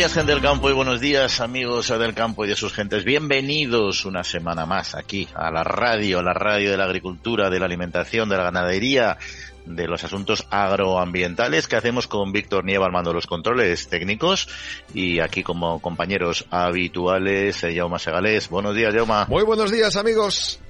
[0.00, 3.04] Días, gente del campo, y buenos días, amigos del campo y de sus gentes.
[3.04, 7.66] Bienvenidos una semana más aquí a la radio, la radio de la agricultura, de la
[7.66, 9.18] alimentación, de la ganadería,
[9.66, 14.48] de los asuntos agroambientales que hacemos con Víctor Nieva al mando de los controles técnicos
[14.94, 18.48] y aquí como compañeros habituales, eh, Jaume Segalés.
[18.48, 19.26] Buenos días, Jaume.
[19.28, 20.60] Muy buenos días, amigos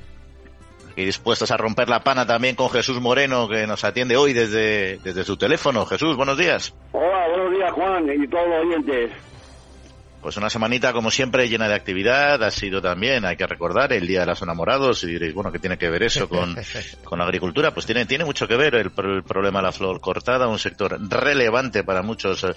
[0.96, 4.98] y dispuestos a romper la pana también con Jesús Moreno, que nos atiende hoy desde,
[4.98, 5.86] desde su teléfono.
[5.86, 6.74] Jesús, buenos días.
[7.30, 9.29] Buenos días, Juan, y todos los oyentes.
[10.20, 12.42] Pues una semanita, como siempre, llena de actividad.
[12.42, 15.02] Ha sido también, hay que recordar, el Día de los Enamorados.
[15.04, 16.54] Y diréis, bueno, ¿qué tiene que ver eso con,
[17.04, 17.72] con la agricultura?
[17.72, 21.84] Pues tiene, tiene mucho que ver el, problema de la flor cortada, un sector relevante
[21.84, 22.48] para muchos eh,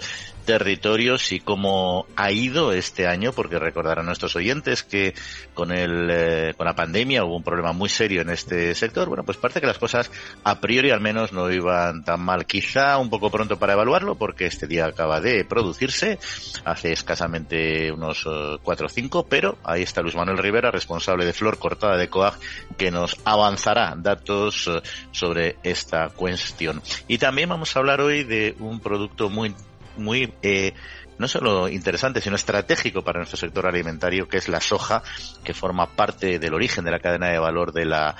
[0.44, 5.14] territorios y cómo ha ido este año, porque recordarán nuestros oyentes que
[5.54, 9.08] con, el, eh, con la pandemia hubo un problema muy serio en este sector.
[9.08, 10.10] Bueno, pues parece que las cosas
[10.44, 12.44] a priori al menos no iban tan mal.
[12.44, 16.18] Quizá un poco pronto para evaluarlo, porque este día acaba de producirse
[16.64, 17.53] hace escasamente
[17.92, 21.96] unos eh, cuatro o cinco, pero ahí está Luis Manuel Rivera, responsable de Flor Cortada
[21.96, 22.34] de COAG,
[22.76, 24.80] que nos avanzará datos eh,
[25.10, 26.82] sobre esta cuestión.
[27.08, 29.54] Y también vamos a hablar hoy de un producto muy,
[29.96, 30.72] muy eh,
[31.18, 35.02] no solo interesante, sino estratégico para nuestro sector alimentario, que es la soja,
[35.44, 38.16] que forma parte del origen de la cadena de valor de la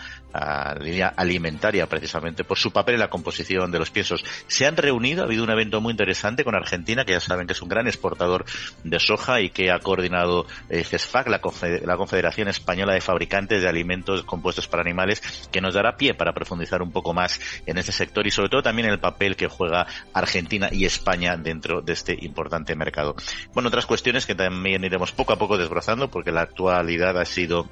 [0.80, 4.24] línea alimentaria, precisamente por su papel en la composición de los piensos.
[4.46, 7.52] Se han reunido, ha habido un evento muy interesante con Argentina, que ya saben que
[7.52, 8.44] es un gran exportador
[8.82, 14.24] de soja y que ha coordinado eh, CESFAC, la, Confederación Española de Fabricantes de Alimentos
[14.24, 18.26] Compuestos para Animales, que nos dará pie para profundizar un poco más en este sector
[18.26, 22.16] y sobre todo también en el papel que juega Argentina y España dentro de este
[22.24, 23.14] importante mercado.
[23.52, 27.68] Bueno, otras cuestiones que también iremos poco a poco desbrozando porque la actualidad ha sido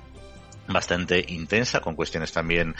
[0.68, 2.74] bastante intensa, con cuestiones también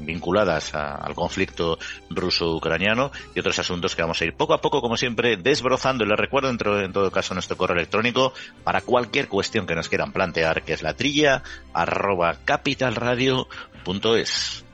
[0.00, 1.78] vinculadas al conflicto
[2.10, 6.04] ruso-ucraniano y otros asuntos que vamos a ir poco a poco, como siempre, desbrozando.
[6.04, 8.32] Les recuerdo, dentro, en todo caso, nuestro correo electrónico
[8.62, 11.42] para cualquier cuestión que nos quieran plantear, que es la trilla
[11.72, 14.64] arroba capitalradio.es.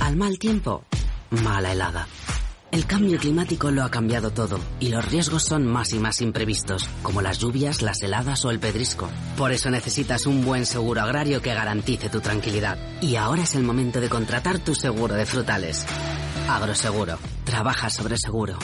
[0.00, 0.84] Al mal tiempo,
[1.30, 2.06] mala helada.
[2.74, 6.88] El cambio climático lo ha cambiado todo y los riesgos son más y más imprevistos,
[7.04, 9.08] como las lluvias, las heladas o el pedrisco.
[9.36, 12.76] Por eso necesitas un buen seguro agrario que garantice tu tranquilidad.
[13.00, 15.86] Y ahora es el momento de contratar tu seguro de frutales.
[16.48, 17.16] Agroseguro.
[17.44, 18.58] Trabaja sobre seguro.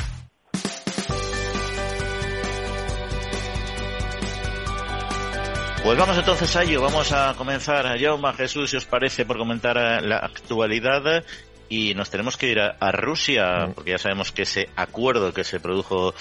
[5.85, 9.77] Pues vamos entonces a ello, vamos a comenzar, Jaume, Jesús, si os parece, por comentar
[10.03, 11.25] la actualidad
[11.71, 15.61] y nos tenemos que ir a, Rusia, porque ya sabemos que ese acuerdo que se
[15.61, 16.13] produjo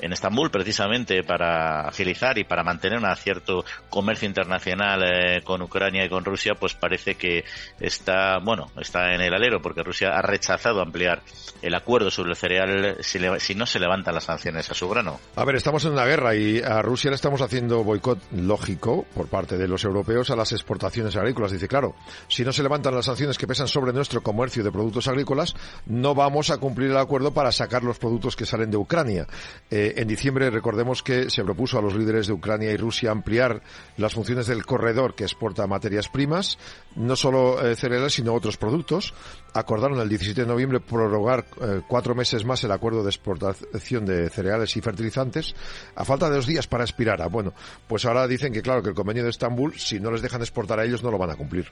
[0.00, 6.04] en Estambul precisamente para agilizar y para mantener un cierto comercio internacional eh, con Ucrania
[6.04, 7.44] y con Rusia, pues parece que
[7.80, 11.22] está, bueno, está en el alero porque Rusia ha rechazado ampliar
[11.62, 15.20] el acuerdo sobre el cereal si, no se levantan las sanciones a su grano.
[15.36, 19.28] A ver, estamos en una guerra y a Rusia le estamos haciendo boicot lógico por
[19.28, 21.52] parte de los europeos a las exportaciones agrícolas.
[21.52, 21.94] Dice, claro,
[22.28, 25.54] si no se levantan las sanciones que pesan sobre nuestro comercio de productos agrícolas,
[25.86, 29.26] no vamos a cumplir el acuerdo para sacar los productos que salen de Ucrania.
[29.70, 33.62] Eh, en diciembre recordemos que se propuso a los líderes de Ucrania y Rusia ampliar
[33.96, 36.58] las funciones del corredor que exporta materias primas,
[36.96, 39.14] no solo eh, cereales, sino otros productos.
[39.52, 44.30] Acordaron el 17 de noviembre prorrogar eh, cuatro meses más el acuerdo de exportación de
[44.30, 45.54] cereales y fertilizantes,
[45.94, 47.20] a falta de dos días para expirar.
[47.22, 47.52] Ah, bueno,
[47.86, 50.80] pues ahora dicen que claro, que el convenio de Estambul, si no les dejan exportar
[50.80, 51.66] a ellos, no lo van a cumplir.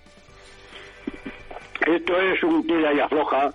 [1.87, 3.53] Esto es un tira y afloja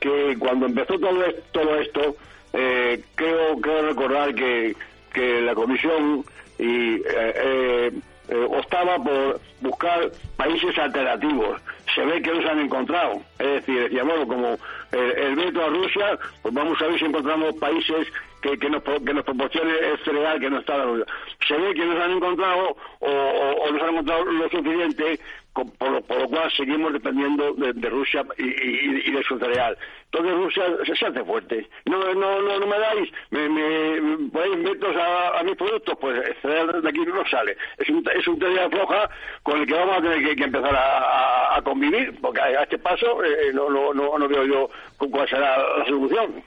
[0.00, 2.16] que cuando empezó todo, todo esto,
[2.52, 4.74] eh, creo, creo recordar que,
[5.12, 6.24] que la Comisión
[6.58, 7.92] y, eh, eh,
[8.28, 11.60] eh, optaba por buscar países alternativos.
[11.94, 13.22] Se ve que los han encontrado.
[13.38, 14.58] Es decir, decía, bueno, como
[14.92, 18.06] el, veto a Rusia, pues vamos a ver si encontramos países
[18.42, 21.04] que, que, nos, que nos proporcione el cereal que no está la
[21.46, 25.18] Se ve que nos han encontrado o, o, nos han encontrado lo suficiente
[25.52, 29.76] por, lo cual seguimos dependiendo de, Rusia y, de su cereal.
[30.10, 31.68] Entonces Rusia se, hace fuerte.
[31.84, 37.28] No, no, no, me dais, me, me ponéis a, mis productos, pues de aquí no
[37.28, 37.56] sale.
[37.76, 39.10] Es un, es un cereal floja
[39.42, 43.52] con el que vamos a tener que, empezar a, convivir, porque a este paso eh,
[43.52, 46.42] no, no, no, veo yo cuál será la solución.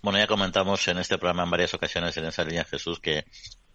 [0.00, 3.24] Bueno, ya comentamos en este programa en varias ocasiones en esa línea, Jesús, que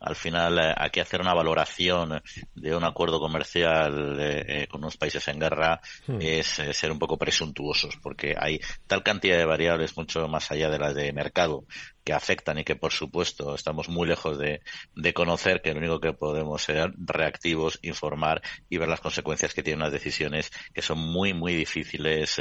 [0.05, 2.21] al final eh, hay que hacer una valoración
[2.53, 6.17] de un acuerdo comercial eh, eh, con unos países en guerra hmm.
[6.21, 10.79] es ser un poco presuntuosos porque hay tal cantidad de variables mucho más allá de
[10.79, 11.65] las de mercado
[12.05, 14.61] que afectan y que por supuesto estamos muy lejos de,
[14.95, 19.63] de conocer que lo único que podemos ser reactivos, informar y ver las consecuencias que
[19.63, 22.39] tienen las decisiones que son muy muy difíciles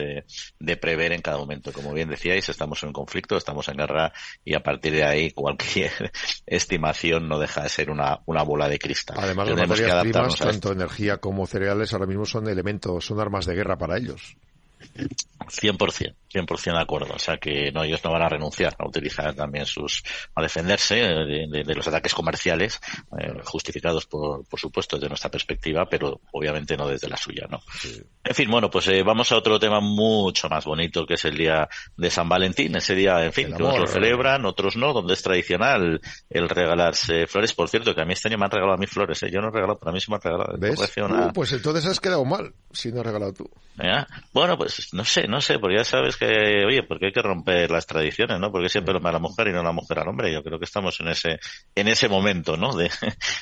[0.58, 1.72] de prever en cada momento.
[1.72, 4.12] Como bien decíais, estamos en un conflicto, estamos en guerra
[4.44, 5.93] y a partir de ahí cualquier
[6.46, 9.17] estimación no deja de ser una, una bola de cristal.
[9.19, 13.55] Además, las materias primas, tanto energía como cereales, ahora mismo son elementos, son armas de
[13.55, 14.37] guerra para ellos.
[15.46, 17.14] 100%, 100% de acuerdo.
[17.14, 20.02] O sea que no, ellos no van a renunciar a utilizar también sus,
[20.34, 22.81] a defenderse de, los ataques comerciales,
[23.19, 27.60] eh, justificados por, por supuesto desde nuestra perspectiva, pero obviamente no desde la suya, ¿no?
[28.25, 31.36] En fin, bueno, pues eh, vamos a otro tema mucho más bonito que es el
[31.36, 32.76] día de San Valentín.
[32.76, 36.00] Ese día, en fin, que unos lo celebran, otros no, donde es tradicional
[36.31, 37.52] el regalarse flores.
[37.52, 39.31] Por cierto, que a mí este año me han regalado a mí flores, ¿eh?
[39.31, 41.28] Yo no he regalado, pero a mí se me han regalado.
[41.28, 43.50] Uh, pues entonces has quedado mal si no has regalado tú.
[44.32, 47.71] Bueno, pues no sé, no sé, porque ya sabes que, oye, porque hay que romper
[47.71, 48.50] las tradiciones, ¿no?
[48.50, 50.32] Porque siempre lo a la mujer y no la mujer al hombre.
[50.32, 51.38] Yo creo que estamos en ese,
[51.75, 52.75] en ese momento, ¿no?
[52.75, 52.91] De,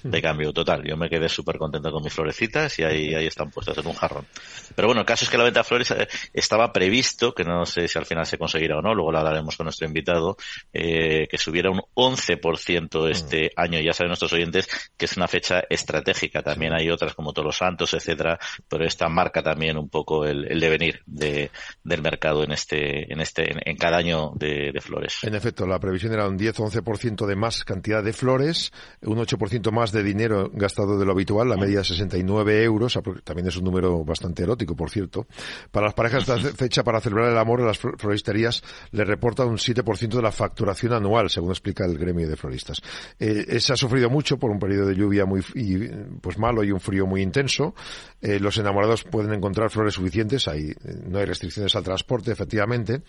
[0.02, 0.82] de cambio total.
[0.84, 3.94] Yo me quedé súper contento con mis florecitas y ahí, ahí están puestas en un
[3.94, 4.26] jarrón.
[4.74, 7.64] Pero bueno, el caso es que la venta de flores eh, estaba previsto, que no
[7.66, 10.36] sé si al final se conseguirá o no, luego lo hablaremos con nuestro invitado,
[10.72, 13.60] eh, que subiera un 11% este mm.
[13.60, 13.80] año.
[13.80, 16.42] Ya saben nuestros oyentes que es una fecha estratégica.
[16.42, 18.38] También hay otras como Todos los Santos, etcétera,
[18.68, 21.50] pero esta marca también un poco el, el devenir de,
[21.84, 25.18] del mercado en este, en este, en, cada año de, flores.
[25.22, 28.72] En efecto, la previsión era un 10 o 11% de más cantidad de flores,
[29.02, 33.56] un 8% más de dinero gastado de lo habitual, la media 69 euros, también es
[33.56, 35.26] un número bastante erótico, por cierto.
[35.70, 40.08] Para las parejas de fecha para celebrar el amor, las floristerías le reportan un 7%
[40.08, 42.80] de la facturación anual, según explica el gremio de floristas.
[43.18, 45.42] Eh, se ha sufrido mucho por un periodo de lluvia muy
[46.20, 47.74] pues malo y un frío muy intenso.
[48.20, 50.72] Eh, los enamorados pueden encontrar flores suficientes, hay,
[51.12, 53.02] no hay restricciones al transporte, efectivamente,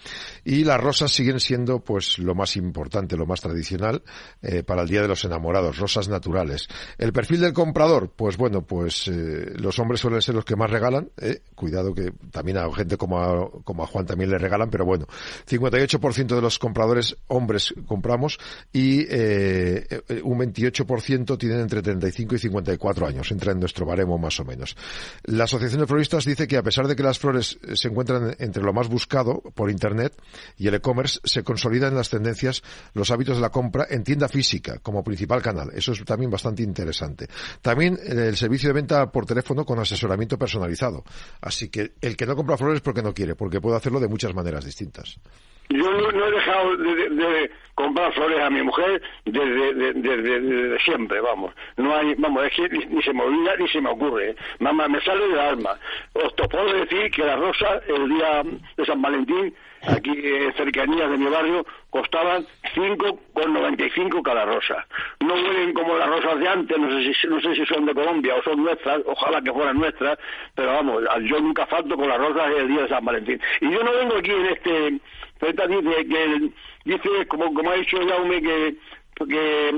[0.43, 4.03] y las rosas siguen siendo pues lo más importante, lo más tradicional
[4.41, 6.67] eh, para el Día de los Enamorados, rosas naturales.
[6.97, 10.69] El perfil del comprador, pues bueno, pues eh, los hombres suelen ser los que más
[10.69, 14.69] regalan, eh, cuidado que también a gente como a, como a Juan también le regalan,
[14.69, 15.07] pero bueno,
[15.47, 18.37] 58% de los compradores hombres compramos
[18.71, 24.45] y un 28% tienen entre 35 y 54 años, entra en nuestro baremo más o
[24.45, 24.75] menos.
[25.23, 28.63] La Asociación de Floristas dice que a pesar de que las flores se encuentran entre
[28.63, 30.13] lo más buscado por Internet
[30.57, 32.63] y el e-commerce, se consolidan en las tendencias
[32.93, 35.69] los hábitos de la compra en tienda física como principal canal.
[35.75, 37.27] Eso es también bastante interesante.
[37.61, 41.03] También eh, el servicio de venta por teléfono con asesoramiento personalizado.
[41.41, 44.33] Así que el que no compra flores porque no quiere, porque puede hacerlo de muchas
[44.33, 45.19] maneras distintas.
[45.69, 51.53] Yo no, he dejado de, comprar flores a mi mujer desde, siempre, vamos.
[51.77, 54.35] No hay, vamos, es que ni, se me olvida ni se me ocurre.
[54.59, 55.77] Mamá, me sale del alma.
[56.13, 58.43] Os puedo decir que las rosas el día
[58.77, 59.55] de San Valentín,
[59.87, 64.85] aquí en cercanías de mi barrio, costaban 5,95 cada rosa.
[65.19, 67.93] No huelen como las rosas de antes, no sé, si, no sé si son de
[67.93, 70.17] Colombia o son nuestras, ojalá que fueran nuestras,
[70.55, 73.39] pero vamos, yo nunca falto con las rosas el día de San Valentín.
[73.61, 74.99] Y yo no vengo aquí en este
[75.41, 76.51] dice que
[76.85, 78.75] dice, como, como ha dicho Jaume, que
[79.29, 79.71] que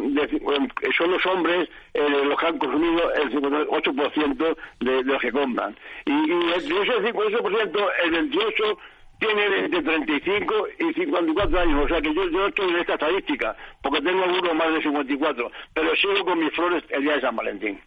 [0.97, 5.75] son los hombres eh, los que han consumido el 58% de, de los que compran.
[6.05, 8.77] Y, y de ese 58%, el 28%
[9.19, 11.85] tiene entre 35 y 54 años.
[11.85, 15.51] O sea que yo, yo estoy en esta estadística, porque tengo algunos más de 54,
[15.73, 17.79] pero sigo con mis flores el día de San Valentín.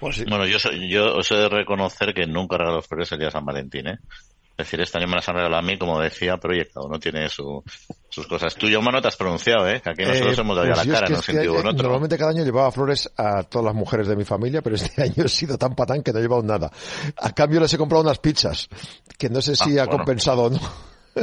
[0.00, 0.58] Pues bueno, yo,
[0.88, 3.98] yo os he de reconocer que nunca regalo flores el día de San Valentín, ¿eh?
[4.58, 7.28] Es decir, este año me las han regalado a mí, como decía, proyectado, no tiene
[7.28, 7.62] sus
[8.28, 8.56] cosas.
[8.56, 9.80] Tú, yo, no te has pronunciado, ¿eh?
[9.80, 11.82] Que aquí nosotros eh, hemos dado pues la cara, en un sentido o en otro.
[11.84, 15.24] Normalmente cada año llevaba flores a todas las mujeres de mi familia, pero este año
[15.24, 16.72] he sido tan patán que no he llevado nada.
[17.18, 18.68] A cambio les he comprado unas pizzas,
[19.16, 20.60] que no sé si ah, ha compensado o no.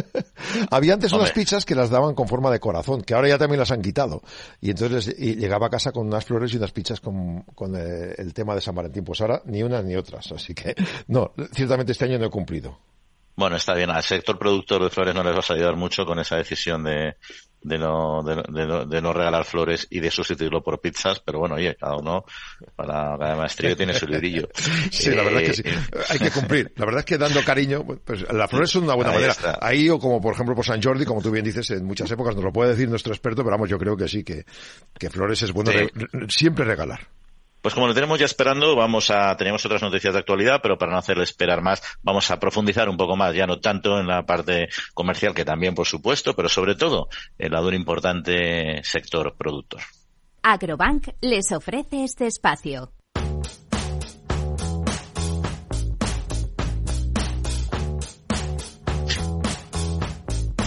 [0.72, 3.60] Había antes unas pizzas que las daban con forma de corazón, que ahora ya también
[3.60, 4.22] las han quitado.
[4.62, 8.34] Y entonces llegaba a casa con unas flores y unas pizzas con, con eh, el
[8.34, 9.04] tema de San Valentín.
[9.04, 10.32] Pues ahora ni unas ni otras.
[10.32, 10.74] Así que,
[11.08, 12.78] no, ciertamente este año no he cumplido.
[13.36, 13.90] Bueno, está bien.
[13.90, 17.16] Al sector productor de flores no les vas a ayudar mucho con esa decisión de,
[17.66, 21.98] de no, de, no regalar flores y de sustituirlo por pizzas, pero bueno, oye, cada
[21.98, 22.24] uno
[22.76, 24.48] para cada maestría tiene su librillo.
[24.92, 25.64] Sí, la verdad es que sí.
[25.66, 26.72] Eh, Hay que cumplir.
[26.76, 29.36] La verdad es que dando cariño, pues las flores son una buena manera.
[29.62, 32.36] Ahí o como por ejemplo por San Jordi, como tú bien dices, en muchas épocas
[32.36, 34.46] nos lo puede decir nuestro experto, pero vamos, yo creo que sí, que,
[34.98, 35.72] que flores es bueno
[36.30, 37.08] siempre regalar.
[37.66, 40.92] Pues como lo tenemos ya esperando, vamos a, tenemos otras noticias de actualidad, pero para
[40.92, 44.24] no hacerle esperar más, vamos a profundizar un poco más, ya no tanto en la
[44.24, 47.08] parte comercial, que también por supuesto, pero sobre todo
[47.40, 49.82] en la un importante sector productor.
[50.44, 52.92] Agrobank les ofrece este espacio.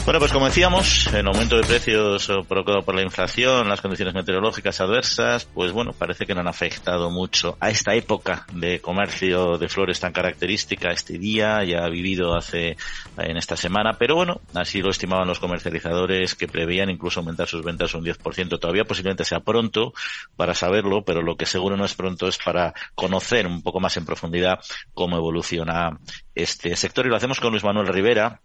[0.08, 4.80] Bueno, pues como decíamos, el aumento de precios provocado por la inflación, las condiciones meteorológicas
[4.80, 9.68] adversas, pues bueno, parece que no han afectado mucho a esta época de comercio de
[9.68, 12.78] flores tan característica, este día ya ha vivido hace
[13.18, 17.62] en esta semana, pero bueno, así lo estimaban los comercializadores que preveían incluso aumentar sus
[17.62, 18.58] ventas un 10%.
[18.58, 19.92] Todavía posiblemente sea pronto
[20.36, 23.94] para saberlo, pero lo que seguro no es pronto es para conocer un poco más
[23.98, 24.58] en profundidad
[24.94, 25.98] cómo evoluciona
[26.34, 28.40] este sector y lo hacemos con Luis Manuel Rivera,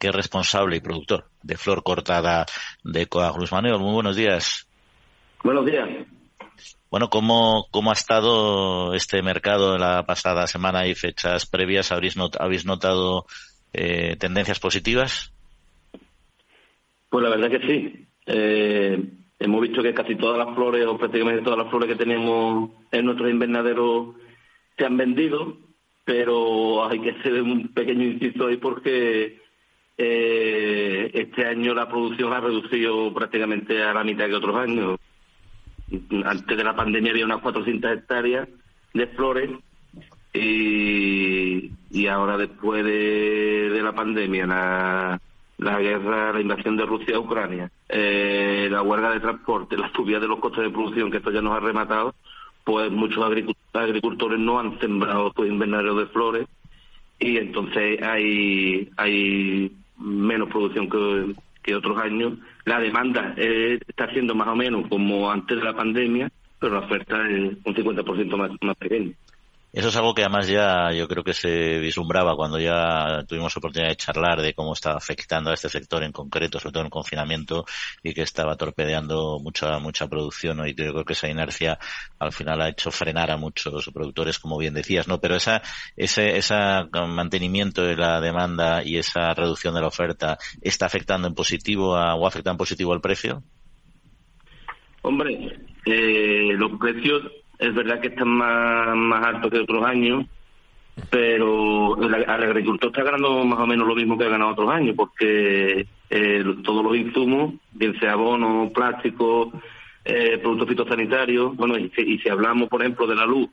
[0.00, 2.46] que es responsable y productor de Flor Cortada
[2.82, 3.78] de Coaglus Manuel.
[3.78, 4.66] Muy buenos días.
[5.44, 5.88] Buenos días.
[6.90, 11.92] Bueno, ¿cómo, cómo ha estado este mercado en la pasada semana y fechas previas?
[11.92, 13.26] ¿Habéis, habéis notado
[13.72, 15.32] eh, tendencias positivas?
[17.10, 18.06] Pues la verdad que sí.
[18.26, 19.04] Eh,
[19.38, 23.04] hemos visto que casi todas las flores, o prácticamente todas las flores que tenemos en
[23.04, 24.14] nuestro invernadero
[24.78, 25.58] se han vendido,
[26.04, 29.49] pero hay que hacer un pequeño inciso ahí porque
[30.02, 34.98] eh, este año la producción ha reducido prácticamente a la mitad que otros años.
[36.24, 38.48] Antes de la pandemia había unas 400 hectáreas
[38.94, 39.50] de flores
[40.32, 45.20] y, y ahora después de, la pandemia, la,
[45.58, 50.18] la guerra, la invasión de Rusia a Ucrania, eh, la huelga de transporte, la subida
[50.18, 52.14] de los costes de producción, que esto ya nos ha rematado,
[52.64, 53.22] pues muchos
[53.74, 56.46] agricultores no han sembrado su invernadero de flores
[57.18, 62.34] y entonces hay, hay menos producción que, que otros años.
[62.64, 66.86] La demanda eh, está siendo más o menos como antes de la pandemia, pero la
[66.86, 69.12] oferta es un 50% más, más pequeña.
[69.72, 73.90] Eso es algo que además ya yo creo que se vislumbraba cuando ya tuvimos oportunidad
[73.90, 76.90] de charlar de cómo estaba afectando a este sector en concreto, sobre todo en el
[76.90, 77.64] confinamiento,
[78.02, 80.66] y que estaba torpedeando mucha mucha producción.
[80.66, 81.78] Y yo creo que esa inercia
[82.18, 85.20] al final ha hecho frenar a muchos productores, como bien decías, ¿no?
[85.20, 85.62] Pero esa,
[85.96, 86.56] ese, ese
[87.06, 92.16] mantenimiento de la demanda y esa reducción de la oferta está afectando en positivo a,
[92.16, 93.44] o afecta en positivo al precio.
[95.02, 97.22] Hombre, eh, los precios
[97.60, 100.24] es verdad que están más, más altos que otros años,
[101.10, 104.94] pero el, agricultor está ganando más o menos lo mismo que ha ganado otros años,
[104.96, 109.52] porque eh, todos los insumos, bien sea abono, plástico,
[110.04, 113.48] eh, productos fitosanitarios, bueno, y si, hablamos, por ejemplo, de la luz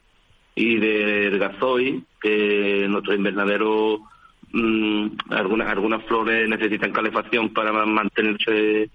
[0.55, 3.99] y del gasoil, que nuestro invernadero,
[4.53, 8.89] mmm, algunas, algunas flores necesitan calefacción para mantenerse,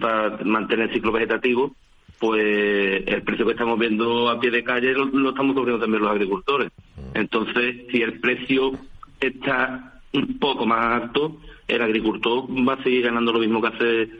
[0.00, 1.72] para mantener el ciclo vegetativo,
[2.20, 6.12] pues el precio que estamos viendo a pie de calle lo, estamos sufriendo también los
[6.12, 6.70] agricultores.
[7.14, 8.72] Entonces, si el precio
[9.18, 14.10] está un poco más alto, el agricultor va a seguir ganando lo mismo que hace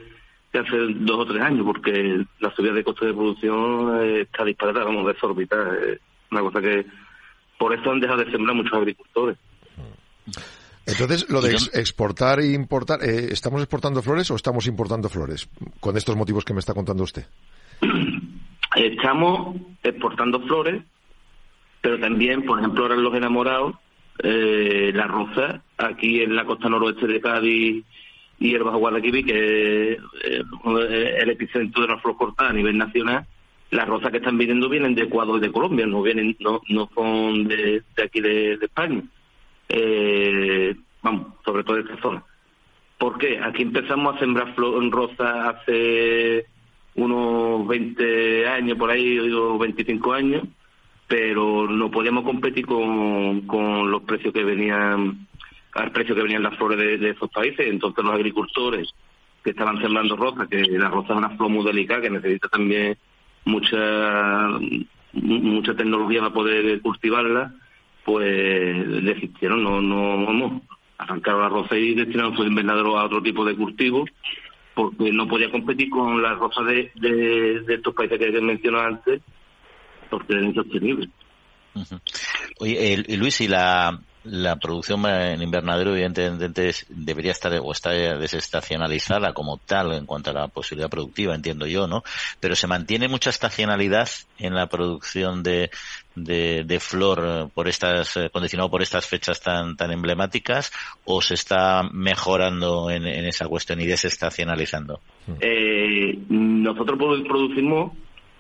[0.51, 4.83] que hace dos o tres años, porque la subida de costes de producción está disparada,
[4.83, 5.77] vamos, desorbitada.
[5.77, 6.87] Es una cosa que
[7.59, 9.37] por eso han dejado de sembrar muchos agricultores.
[10.87, 15.49] Entonces, lo de exportar e importar, eh, ¿estamos exportando flores o estamos importando flores?
[15.79, 17.27] Con estos motivos que me está contando usted.
[18.81, 20.83] Estamos exportando flores,
[21.83, 23.77] pero también, por ejemplo, ahora Los Enamorados,
[24.23, 27.85] eh, la rosa, aquí en la costa noroeste de Cádiz
[28.39, 32.79] y el Bajo Guadalquivir, que es eh, el epicentro de la flor cortada a nivel
[32.79, 33.27] nacional,
[33.71, 36.89] las rosas que están viniendo vienen de Ecuador y de Colombia, no vienen no, no
[36.95, 39.03] son de, aquí de, España.
[39.69, 42.25] Eh, vamos, sobre todo de esta zona.
[42.97, 43.41] ¿Por qué?
[43.41, 46.47] Aquí empezamos a sembrar flor, rosa hace
[47.05, 50.45] unos 20 años por ahí, digo 25 años,
[51.09, 55.27] pero no podíamos competir con, con los precios que venían,
[55.75, 57.67] al precio que venían las flores de, esos países.
[57.67, 58.89] Entonces los agricultores
[59.43, 62.97] que estaban sembrando rosa, que la rosa es una flor muy delicada, que necesita también
[63.45, 64.49] mucha
[65.13, 67.53] mucha tecnología para poder cultivarla,
[68.05, 70.63] pues desistieron, no, no, vamos,
[70.99, 74.05] arrancaron la rosa y destinaron su invernadero a otro tipo de cultivo
[74.81, 79.21] porque no podía competir con las rosas de, de, estos países que he mencionado antes,
[80.09, 81.09] porque eran insostenibles.
[82.59, 89.57] Oye, Luis, y la, la producción en invernadero evidentemente debería estar o está desestacionalizada como
[89.57, 92.03] tal en cuanto a la posibilidad productiva, entiendo yo, ¿no?
[92.39, 94.09] Pero se mantiene mucha estacionalidad
[94.39, 95.71] en la producción de,
[96.15, 100.73] de, flor por estas, eh, condicionado por estas fechas tan, tan emblemáticas
[101.05, 105.01] o se está mejorando en, esa cuestión y desestacionalizando?
[105.41, 107.93] Eh, nosotros producimos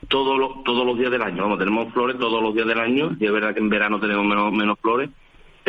[0.08, 1.42] todos todos los días del año.
[1.42, 3.16] Vamos, tenemos flores todos los días del año.
[3.18, 5.10] Y es verdad que en verano tenemos menos, menos flores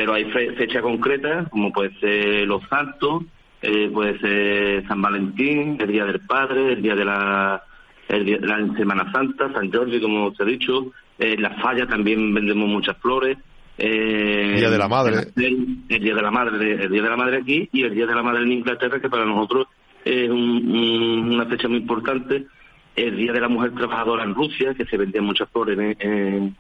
[0.01, 3.24] pero hay fechas concretas, como puede ser Los Santos,
[3.62, 7.63] eh, puede ser San Valentín, el Día del Padre, el Día de la,
[8.10, 12.98] la Semana Santa, San Jorge, como os he dicho, eh, La Falla también vendemos muchas
[12.98, 13.38] flores.
[13.77, 15.17] Eh, Día de la Madre.
[15.36, 18.15] El, Día de la Madre, el Día de la Madre aquí y el Día de
[18.15, 19.67] la Madre en Inglaterra, que para nosotros
[20.03, 22.48] es una fecha muy importante.
[22.96, 26.55] El Día de la Mujer Trabajadora en Rusia, que se vendían muchas flores en,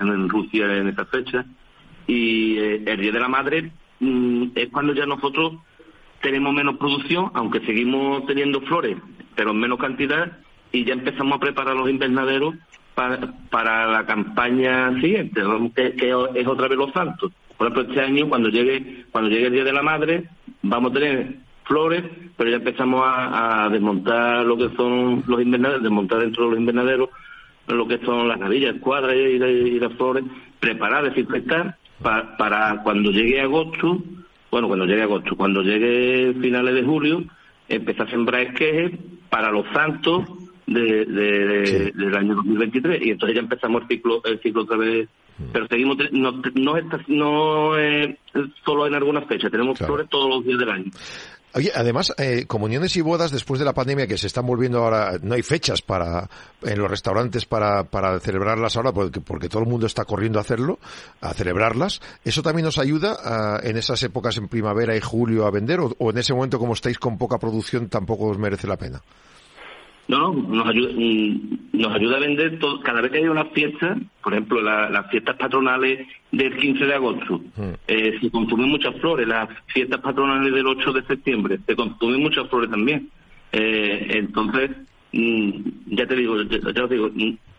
[0.00, 1.46] en Rusia en esta fecha
[2.06, 3.70] y eh, el Día de la Madre
[4.00, 5.54] mm, es cuando ya nosotros
[6.20, 8.96] tenemos menos producción, aunque seguimos teniendo flores,
[9.34, 10.38] pero en menos cantidad,
[10.72, 12.54] y ya empezamos a preparar los invernaderos
[12.94, 15.42] para, para la campaña siguiente,
[15.74, 17.32] que, es otra vez los santos.
[17.56, 20.24] Por ejemplo, este año, cuando llegue, cuando llegue el Día de la Madre,
[20.62, 22.04] vamos a tener flores,
[22.36, 27.10] pero ya empezamos a, desmontar lo que son los invernaderos, desmontar dentro de los invernaderos
[27.68, 30.22] lo que son las navillas, cuadras y, y, las flores,
[30.60, 34.02] preparar, desinfectar para, cuando llegue agosto,
[34.50, 37.24] bueno, cuando llegue agosto, cuando llegue finales de julio,
[37.68, 38.92] empezar a sembrar esquejes
[39.28, 40.24] para los santos
[40.66, 45.08] de, del año 2023 y entonces ya empezamos el ciclo el ciclo otra vez.
[45.38, 45.44] Mm.
[45.52, 48.16] pero seguimos no no, está, no es
[48.64, 50.90] solo en algunas fechas tenemos flores todos los días del año
[51.56, 55.18] Oye, además, eh, comuniones y bodas después de la pandemia que se están volviendo ahora,
[55.22, 56.28] no hay fechas para
[56.62, 60.42] en los restaurantes para, para celebrarlas ahora porque, porque todo el mundo está corriendo a
[60.42, 60.78] hacerlo,
[61.22, 62.02] a celebrarlas.
[62.26, 66.10] ¿Eso también nos ayuda a, en esas épocas en primavera y julio a vender o
[66.10, 69.00] en ese momento como estáis con poca producción tampoco os merece la pena?
[70.08, 73.96] No, nos ayuda, mm, nos ayuda a vender todo, cada vez que hay una fiesta,
[74.22, 77.70] por ejemplo, las fiestas patronales del 15 de agosto, mm.
[77.88, 82.48] eh, se consumen muchas flores, las fiestas patronales del 8 de septiembre, se consumen muchas
[82.48, 83.10] flores también.
[83.52, 84.70] Eh, entonces,
[85.12, 85.50] mm,
[85.86, 87.10] ya te digo, ya, digo,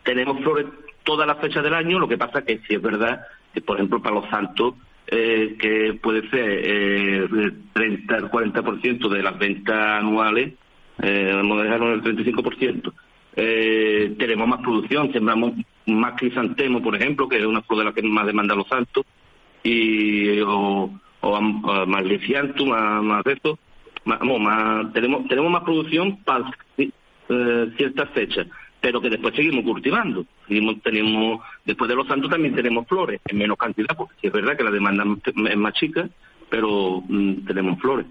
[0.04, 0.66] tenemos flores
[1.04, 3.22] todas las fechas del año, lo que pasa que si es verdad
[3.54, 4.76] que, por ejemplo, para los santos,
[5.08, 10.54] eh, que puede ser eh, 30 al 40% de las ventas anuales,
[11.02, 12.94] eh, dejarlo en el 35%.
[13.40, 15.54] Eh, tenemos más producción, sembramos
[15.86, 19.06] más crisantemo, por ejemplo, que es una flor de la que más demanda los santos,
[19.62, 20.90] y, o,
[21.22, 23.60] o, más liciantum, más, más esto.
[24.06, 28.48] Más, más, tenemos, tenemos más producción para eh, ciertas fechas,
[28.82, 30.26] pero que después seguimos cultivando.
[30.48, 34.58] Seguimos, tenemos, después de los santos también tenemos flores, en menos cantidad, porque es verdad
[34.58, 36.10] que la demanda es más chica,
[36.50, 38.08] pero mm, tenemos flores.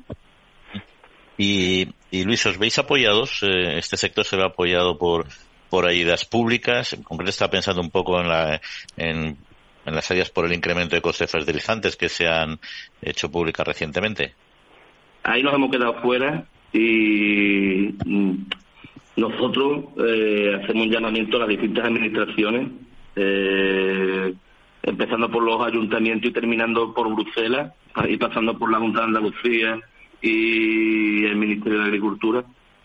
[1.38, 1.88] Y,
[2.24, 3.42] Luis, ¿os veis apoyados?
[3.42, 5.26] Eh, este sector se ve apoyado por,
[5.68, 6.94] por ayudas públicas.
[6.94, 8.28] En concreto está pensando un poco en
[9.84, 12.58] las ayudas por el incremento de costes fertilizantes que se han
[13.02, 14.34] hecho públicas recientemente.
[15.22, 18.34] Ahí nos hemos quedado fuera y mm,
[19.16, 22.70] nosotros eh, hacemos un llamamiento a las distintas administraciones,
[23.16, 24.34] eh,
[24.82, 27.72] empezando por los ayuntamientos y terminando por Bruselas
[28.08, 29.80] y pasando por la Junta de Andalucía
[30.26, 32.44] y el Ministerio de Agricultura,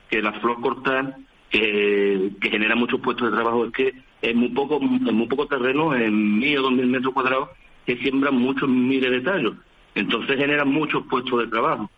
[0.10, 1.16] que la flor cortar,
[1.50, 5.96] que, genera muchos puestos de trabajo, es que es muy poco, en muy poco terreno,
[5.96, 7.50] en mil o dos mil metros cuadrados,
[7.86, 9.56] que siembran muchos miles de tallos.
[9.96, 11.90] Entonces genera muchos puestos de trabajo.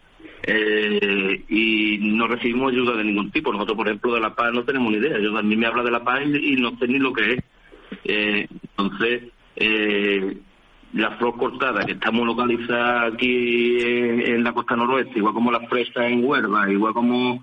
[0.45, 3.51] Eh, y no recibimos ayuda de ningún tipo.
[3.51, 5.19] Nosotros, por ejemplo, de La Paz no tenemos ni idea.
[5.19, 7.43] Yo, a mí me habla de La Paz y, no sé ni lo que es.
[8.06, 9.23] Eh, entonces,
[9.56, 10.38] eh,
[10.93, 16.06] la flor cortada, que estamos localizadas aquí en, la costa noroeste, igual como las fresas
[16.06, 17.36] en Huelva, igual como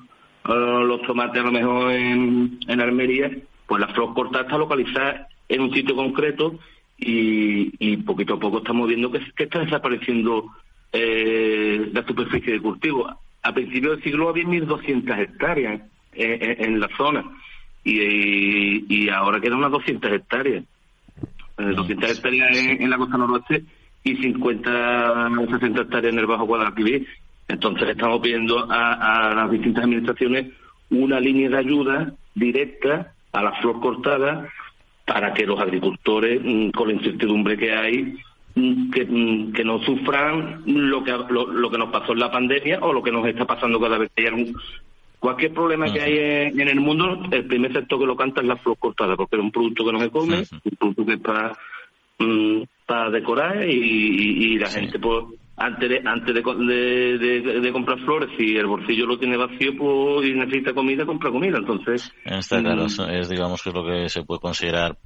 [0.45, 3.31] eh, los tomates a lo mejor en, en Almería,
[3.67, 6.59] pues la flor cortada está localizada en un sitio concreto
[6.97, 10.47] y, poquito a poco estamos viendo que, está desapareciendo
[10.93, 13.09] eh, la superficie de cultivo.
[13.43, 15.83] A principios del siglo había 1.200 hectáreas
[16.13, 17.25] en, la zona
[17.85, 20.65] y, y ahora quedan unas 200 hectáreas.
[21.75, 23.65] 200 eh, hectáreas en, la costa noroeste
[24.05, 27.07] y 50 o 60 hectáreas en el Bajo Guadalquivir.
[27.49, 30.53] Entonces estamos pidiendo a, las distintas administraciones
[30.91, 34.49] una línea de ayuda directa a la flor cortada
[35.07, 38.17] para que los agricultores, mm, con la incertidumbre que hay,
[38.55, 42.93] mm, mm, que, no sufran lo que, lo, que nos pasó en la pandemia o
[42.93, 44.55] lo que nos está pasando cada vez que hay algún,
[45.21, 46.19] Cualquier problema que hay
[46.59, 49.43] en, el mundo, el primer sector que lo canta es la flor cortada, porque es
[49.43, 51.53] un producto que no se come, un producto que está
[52.19, 55.27] mm, para decorar y, la gente pues
[55.59, 60.33] antes de antes de, de, comprar flores si el bolsillo lo tiene vacío pues y
[60.33, 61.59] necesita comida compra comida.
[61.59, 64.97] Entonces está claro mm, es digamos que es lo que se puede considerar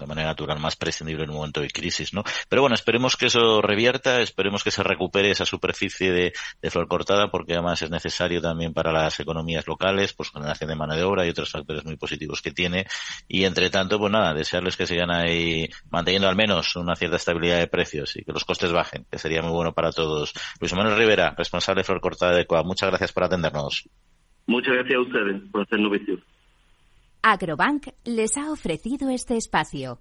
[0.00, 2.24] de manera natural más prescindible en un momento de crisis, ¿no?
[2.48, 6.32] Pero bueno, esperemos que eso revierta, esperemos que se recupere esa superficie de,
[6.70, 10.94] flor cortada, porque además es necesario también para las economías locales, pues generación de mano
[10.94, 12.86] de obra y otros factores muy positivos que tiene.
[13.28, 17.58] Y entre tanto, pues nada, desearles que sigan ahí manteniendo al menos una cierta estabilidad
[17.58, 20.32] de precios y que los costes bajen, que sería muy bueno para todos.
[20.60, 23.88] Luis Manuel Rivera, responsable de flor cortada de Coa, muchas gracias por atendernos.
[24.46, 26.22] Muchas gracias a ustedes por hacernos visión.
[27.22, 30.00] Agrobank les ha ofrecido este espacio.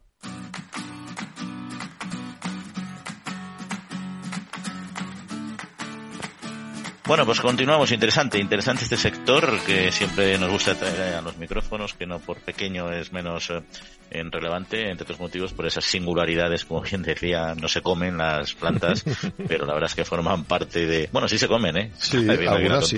[7.06, 7.92] Bueno, pues continuamos.
[7.92, 12.40] Interesante, interesante este sector que siempre nos gusta traer a los micrófonos, que no por
[12.40, 17.68] pequeño es menos eh, relevante, entre otros motivos por esas singularidades, como bien decía, no
[17.68, 19.04] se comen las plantas,
[19.48, 21.10] pero la verdad es que forman parte de...
[21.12, 21.92] Bueno, sí se comen, ¿eh?
[21.98, 22.96] Sí, algunas sí.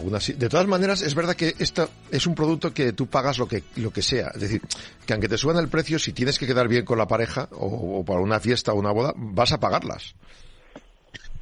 [0.00, 3.64] De todas maneras, es verdad que esto es un producto que tú pagas lo que,
[3.76, 4.28] lo que sea.
[4.34, 4.62] Es decir,
[5.06, 8.00] que aunque te suban el precio, si tienes que quedar bien con la pareja o,
[8.00, 10.14] o para una fiesta o una boda, vas a pagarlas.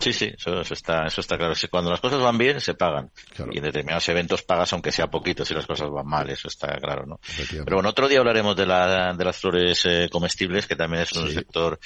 [0.03, 1.55] Sí, sí, eso, está, eso está claro.
[1.71, 3.11] Cuando las cosas van bien, se pagan.
[3.53, 6.77] Y en determinados eventos pagas aunque sea poquito si las cosas van mal, eso está
[6.79, 7.21] claro, ¿no?
[7.51, 11.13] Pero bueno, otro día hablaremos de, la, de las flores eh, comestibles, que también es
[11.13, 11.79] un sector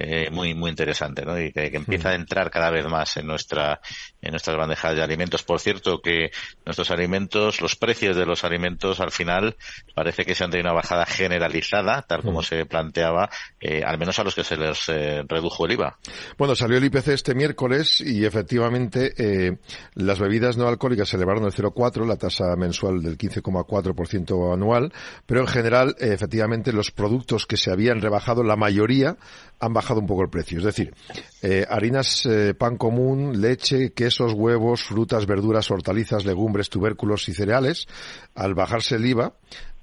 [0.00, 1.40] eh, muy, muy interesante, ¿no?
[1.40, 3.80] Y que, empieza a entrar cada vez más en nuestra,
[4.22, 5.42] en nuestras bandejas de alimentos.
[5.42, 6.30] Por cierto, que
[6.64, 9.56] nuestros alimentos, los precios de los alimentos al final
[9.94, 13.28] parece que se han tenido una bajada generalizada, tal como se planteaba,
[13.60, 15.98] eh, al menos a los que se les redujo el IVA.
[16.36, 19.58] Bueno, salió el IPC este miércoles y efectivamente eh,
[19.94, 24.92] las bebidas no alcohólicas se elevaron del 0,4, la tasa mensual del 15,4% anual,
[25.26, 29.16] pero en general, eh, efectivamente, los productos que se habían rebajado, la mayoría
[29.60, 30.58] han bajado un poco el precio.
[30.58, 30.94] Es decir,
[31.42, 37.86] eh, harinas, pan común, leche, quesos, huevos, frutas, verduras, hortalizas, legumbres, tubérculos y cereales,
[38.34, 39.34] al bajarse el IVA,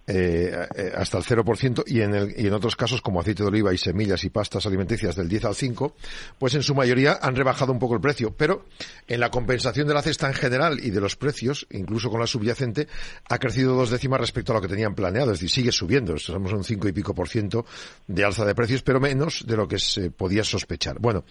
[0.07, 3.49] eh, eh, hasta el 0% y en, el, y en otros casos como aceite de
[3.49, 5.95] oliva y semillas y pastas alimenticias del 10 al 5,
[6.37, 8.35] pues en su mayoría han rebajado un poco el precio.
[8.35, 8.65] Pero
[9.07, 12.27] en la compensación de la cesta en general y de los precios, incluso con la
[12.27, 12.87] subyacente,
[13.29, 15.31] ha crecido dos décimas respecto a lo que tenían planeado.
[15.31, 16.15] Es decir, sigue subiendo.
[16.15, 17.65] Estamos un 5 y pico por ciento
[18.07, 20.99] de alza de precios, pero menos de lo que se podía sospechar.
[20.99, 21.23] Bueno,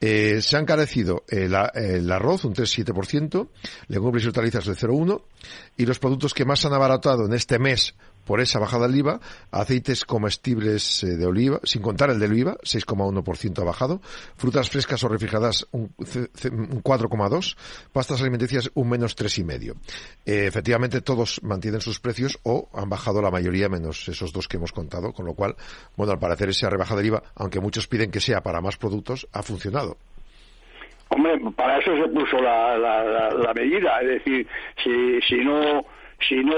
[0.00, 3.48] eh, se ha encarecido el, el arroz un 3,7%,
[3.88, 5.22] legumbres y hortalizas del 0,1%
[5.76, 9.20] y los productos que más han abaratado en este mes por esa bajada del IVA,
[9.50, 14.00] aceites comestibles eh, de oliva, sin contar el del IVA, 6,1% ha bajado,
[14.36, 17.56] frutas frescas o refrigeradas un, 4,2%,
[17.92, 19.74] pastas alimenticias un menos 3,5%.
[20.26, 24.58] Eh, efectivamente, todos mantienen sus precios o han bajado la mayoría menos esos dos que
[24.58, 25.56] hemos contado, con lo cual,
[25.96, 29.26] bueno, al parecer esa rebaja del IVA, aunque muchos piden que sea para más productos,
[29.32, 29.96] ha funcionado.
[31.10, 34.46] Hombre, para eso se puso la, la medida, es decir,
[34.84, 35.86] si, si no
[36.26, 36.54] si no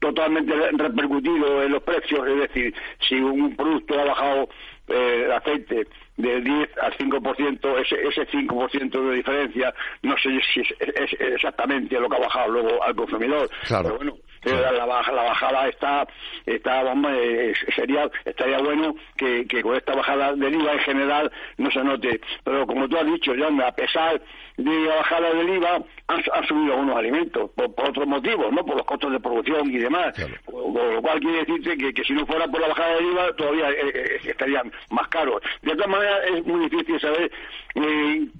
[0.00, 2.74] totalmente repercutido en los precios, es decir,
[3.08, 4.48] si un producto ha bajado
[4.88, 10.60] eh, el aceite de 10 al 5%, ese, ese 5% de diferencia, no sé si
[10.60, 13.48] es, exactamente lo que ha bajado luego al consumidor.
[13.68, 16.06] Pero bueno, la, baja, la bajada está,
[16.46, 21.70] está eh, sería, estaría bueno que, que con esta bajada del IVA en general no
[21.70, 22.20] se note.
[22.44, 24.20] Pero como tú has dicho, John, a pesar
[24.56, 28.64] de la bajada del IVA, han, subido algunos alimentos, por, otros motivos, ¿no?
[28.64, 30.14] Por los costos de producción y demás.
[30.44, 33.32] Con lo cual quiere decirte que, que, si no fuera por la bajada del IVA,
[33.36, 35.42] todavía eh, eh, estarían más caros.
[35.62, 37.30] De todas maneras, es muy difícil saber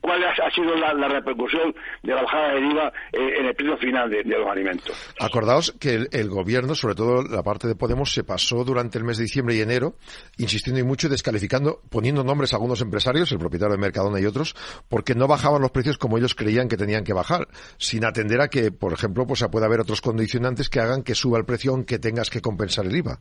[0.01, 4.25] cuál ha, sido la, repercusión de la bajada del IVA en el precio final de,
[4.25, 5.15] de los alimentos.
[5.21, 9.19] Acordaos que el, gobierno, sobre todo la parte de Podemos, se pasó durante el mes
[9.19, 9.97] de diciembre y enero
[10.37, 14.55] insistiendo y mucho descalificando, poniendo nombres a algunos empresarios, el propietario de Mercadona y otros,
[14.89, 17.49] porque no bajaban los precios como ellos creían que tenían que bajar,
[17.79, 21.39] sin atender a que, por ejemplo, pues puede haber otros condicionantes que hagan que suba
[21.39, 23.19] el precio aunque tengas que compensar el IVA.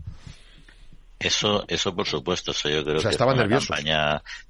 [1.20, 3.76] Eso, eso por supuesto, eso yo creo o sea, que estaban nerviosos.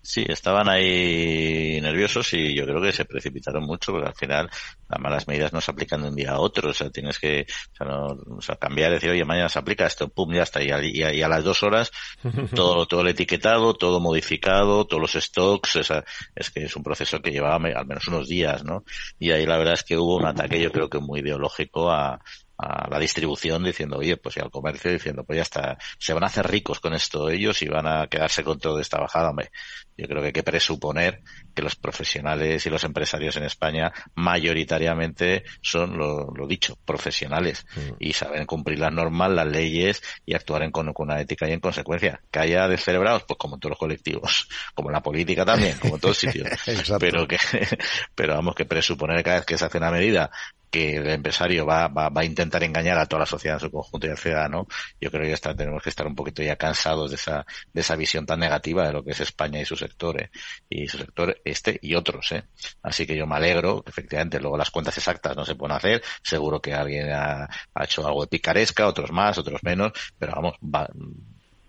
[0.01, 4.49] sí, estaban ahí nerviosos y yo creo que se precipitaron mucho porque al final
[4.89, 7.45] las malas medidas no se aplican de un día a otro, o sea, tienes que
[7.71, 10.61] o sea, no, o sea, cambiar, decir, oye, mañana se aplica esto, pum, ya está,
[10.61, 11.89] y a, y a, las dos horas
[12.53, 16.03] todo, todo el etiquetado, todo modificado, todos los stocks, o sea,
[16.35, 18.83] es que es un proceso que llevaba al menos unos días, ¿no?
[19.19, 22.19] Y ahí la verdad es que hubo un ataque yo creo que muy ideológico a,
[22.57, 26.23] a la distribución diciendo, oye, pues y al comercio diciendo, pues ya está, se van
[26.23, 29.29] a hacer ricos con esto ellos y van a quedarse con toda esta bajada.
[29.29, 29.51] Hombre,
[29.97, 31.21] yo creo que hay que presuponer
[31.55, 37.95] que los profesionales y los empresarios en España mayoritariamente son, lo, dicho, profesionales mm.
[37.99, 41.59] y saben cumplir las normas, las leyes y actuar en, con, una ética y en
[41.59, 42.21] consecuencia.
[42.31, 45.95] Que haya descerebrados, pues como en todos los colectivos, como en la política también, como
[45.95, 46.47] en todos sitios.
[46.99, 47.37] pero que,
[48.15, 50.29] pero vamos, que presuponer cada vez que se hace una medida
[50.69, 53.71] que el empresario va, va, va, a intentar engañar a toda la sociedad en su
[53.71, 54.67] conjunto y al ciudadano,
[54.99, 57.95] yo creo que está, tenemos que estar un poquito ya cansados de esa, de esa
[57.95, 60.29] visión tan negativa de lo que es España y su sector, ¿eh?
[60.69, 62.43] y su sector este y otros, ¿eh?
[62.83, 66.03] Así que yo me alegro, que efectivamente luego las cuentas exactas no se pueden hacer,
[66.21, 70.55] seguro que alguien ha, ha hecho algo de picaresca, otros más, otros menos, pero vamos,
[70.63, 70.87] va,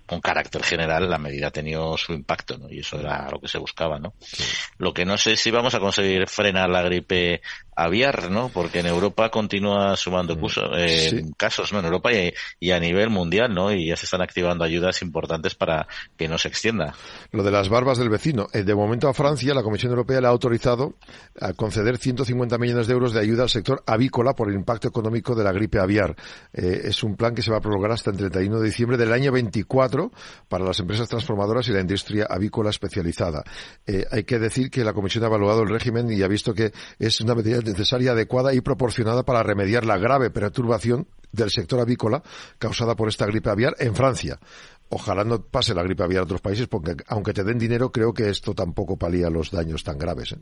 [0.09, 2.71] con carácter general la medida ha tenido su impacto, ¿no?
[2.71, 4.15] Y eso era lo que se buscaba, ¿no?
[4.79, 7.43] Lo que no sé si vamos a conseguir frenar la gripe
[7.79, 8.49] aviar, ¿no?
[8.49, 11.79] Porque en Europa continúa sumando mm, eh, casos, ¿no?
[11.79, 13.73] En Europa y, a nivel mundial, ¿no?
[13.73, 15.87] Y ya se están activando ayudas importantes para
[16.17, 16.95] que no se extienda.
[17.31, 18.49] Lo de las barbas del vecino.
[18.53, 20.95] Eh, de momento a Francia la Comisión Europea le ha autorizado
[21.41, 25.37] a conceder 150 millones de euros de ayuda al sector avícola por el impacto económico
[25.37, 26.17] de la gripe aviar.
[26.53, 29.13] Eh, es un plan que se va a prolongar hasta el 31 de diciembre del
[29.13, 30.11] año 24
[30.49, 33.45] para las empresas transformadoras y la industria avícola especializada.
[34.11, 37.21] hay que decir que la Comisión ha evaluado el régimen y ha visto que es
[37.21, 42.23] una medida necesaria, adecuada y proporcionada para remediar la grave perturbación del sector avícola
[42.59, 44.39] causada por esta gripe aviar en Francia.
[44.91, 48.13] Ojalá no pase la gripe aviar a otros países, porque aunque te den dinero, creo
[48.13, 50.33] que esto tampoco palía los daños tan graves.
[50.33, 50.39] ¿eh?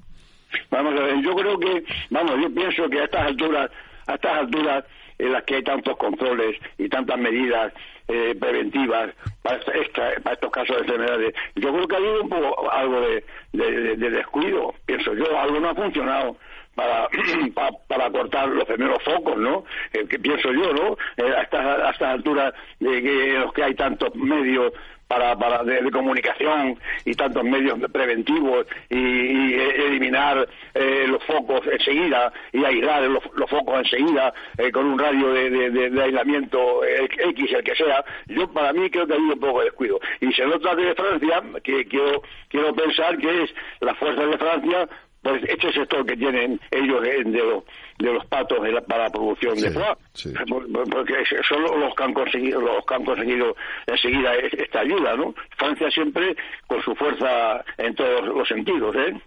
[0.71, 3.71] Vamos a ver, yo creo que, vamos, yo pienso que a estas alturas,
[4.07, 4.85] a estas alturas
[5.19, 7.73] en las que hay tantos controles y tantas medidas
[8.07, 9.11] eh, preventivas
[9.43, 11.35] para, estos casos de enfermedades.
[11.57, 15.75] Yo creo que ha habido un poco algo de descuido, pienso yo, algo no ha
[15.75, 16.37] funcionado
[16.77, 17.09] para,
[17.89, 19.65] para, cortar los primeros focos, ¿no?
[19.93, 20.97] Eh, que pienso yo, ¿no?
[21.17, 24.73] Eh, a, estas, alturas de que, en los que hay tantos medios
[25.09, 32.65] para, para de, comunicación y tantos medios preventivos y, eliminar eh, los focos enseguida y
[32.65, 34.35] aislar los, focos enseguida
[34.73, 39.17] con un radio de, aislamiento X, el que sea, yo para mí creo que ha
[39.17, 40.01] habido un poco de descuido.
[40.21, 44.89] Y se nota de Francia, que quiero, quiero pensar que es las fuerzas de Francia
[45.27, 47.25] pues este sector que tienen ellos de,
[47.99, 49.97] de los patos para la producción de foie,
[50.89, 51.15] porque
[51.49, 53.57] son los que han conseguido los que han conseguido
[53.89, 55.35] enseguida esta ayuda, ¿no?
[55.57, 56.37] Francia siempre
[56.69, 59.21] con su fuerza en todos los sentidos, ¿eh?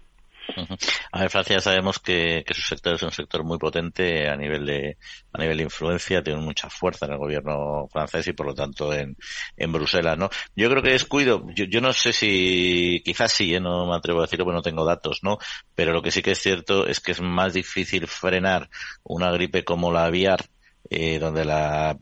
[1.12, 4.96] A ver, Francia sabemos que, su sector es un sector muy potente a nivel de
[5.32, 8.92] a nivel de influencia, tiene mucha fuerza en el gobierno francés y por lo tanto
[8.92, 9.16] en,
[9.56, 10.28] en Bruselas, ¿no?
[10.56, 13.60] Yo creo que descuido, yo, yo no sé si, quizás sí, ¿eh?
[13.60, 15.38] no me atrevo a decirlo porque no tengo datos, ¿no?
[15.74, 18.68] Pero lo que sí que es cierto es que es más difícil frenar
[19.04, 20.46] una gripe como la aviar
[20.88, 21.98] eh, donde la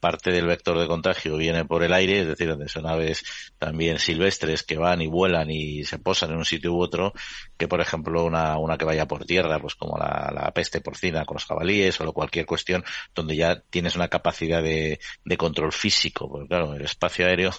[0.00, 3.24] parte del vector de contagio viene por el aire, es decir, donde son aves
[3.58, 7.12] también silvestres que van y vuelan y se posan en un sitio u otro,
[7.56, 11.24] que por ejemplo una, una que vaya por tierra, pues como la, la peste porcina
[11.24, 12.84] con los jabalíes o cualquier cuestión
[13.14, 17.52] donde ya tienes una capacidad de, de control físico, porque claro, el espacio aéreo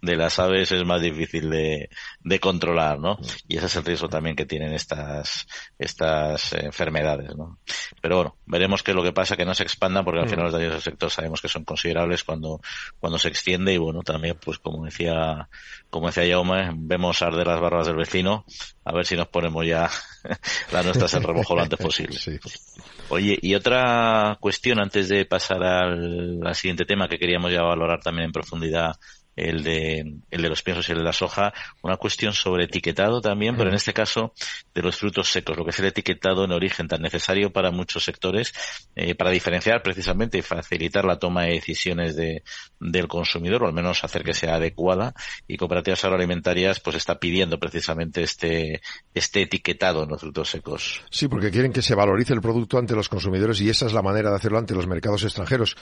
[0.00, 3.18] de las aves es más difícil de, de controlar, ¿no?
[3.48, 5.46] Y ese es el riesgo también que tienen estas,
[5.78, 7.58] estas enfermedades, ¿no?
[8.00, 10.30] Pero bueno, veremos qué es lo que pasa, que no se expandan porque al mm.
[10.30, 12.60] final los daños del sector sabemos que son considerables cuando,
[12.98, 15.48] cuando se extiende y bueno, también pues como decía,
[15.88, 18.44] como decía Jaume, vemos arder las barbas del vecino,
[18.84, 19.88] a ver si nos ponemos ya
[20.72, 22.18] las nuestras en remojo lo antes posible.
[23.08, 28.00] Oye, y otra cuestión antes de pasar al, al siguiente tema que queríamos ya valorar
[28.00, 28.96] también en profundidad
[29.40, 33.20] el de, el de los piensos y el de la soja, una cuestión sobre etiquetado
[33.20, 34.34] también, pero en este caso
[34.74, 38.04] de los frutos secos, lo que es el etiquetado en origen tan necesario para muchos
[38.04, 38.52] sectores,
[38.94, 42.42] eh, para diferenciar precisamente y facilitar la toma de decisiones de,
[42.78, 45.14] del consumidor, o al menos hacer que sea adecuada,
[45.48, 48.82] y cooperativas agroalimentarias pues está pidiendo precisamente este,
[49.14, 51.02] este etiquetado en los frutos secos.
[51.10, 54.02] Sí, porque quieren que se valorice el producto ante los consumidores y esa es la
[54.02, 55.76] manera de hacerlo ante los mercados extranjeros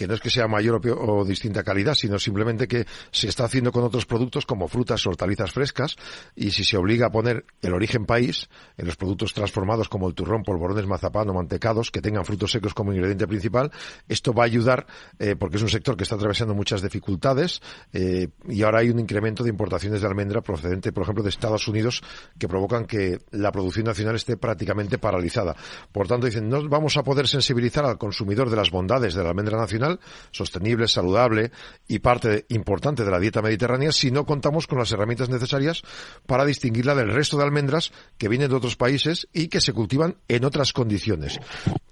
[0.00, 3.70] que no es que sea mayor o, distinta calidad, sino simplemente que se está haciendo
[3.70, 5.96] con otros productos como frutas o hortalizas frescas
[6.34, 10.14] y si se obliga a poner el origen país en los productos transformados como el
[10.14, 13.70] turrón, polvorones, mazapán o mantecados que tengan frutos secos como ingrediente principal,
[14.08, 14.86] esto va a ayudar
[15.18, 17.60] eh, porque es un sector que está atravesando muchas dificultades
[17.92, 21.68] eh, y ahora hay un incremento de importaciones de almendra procedente, por ejemplo, de Estados
[21.68, 22.02] Unidos
[22.38, 25.54] que provocan que la producción nacional esté prácticamente paralizada.
[25.92, 29.28] Por tanto, dicen, no vamos a poder sensibilizar al consumidor de las bondades de la
[29.28, 29.89] almendra nacional
[30.30, 31.50] sostenible, saludable
[31.88, 35.82] y parte importante de la dieta mediterránea si no contamos con las herramientas necesarias
[36.26, 40.16] para distinguirla del resto de almendras que vienen de otros países y que se cultivan
[40.28, 41.38] en otras condiciones.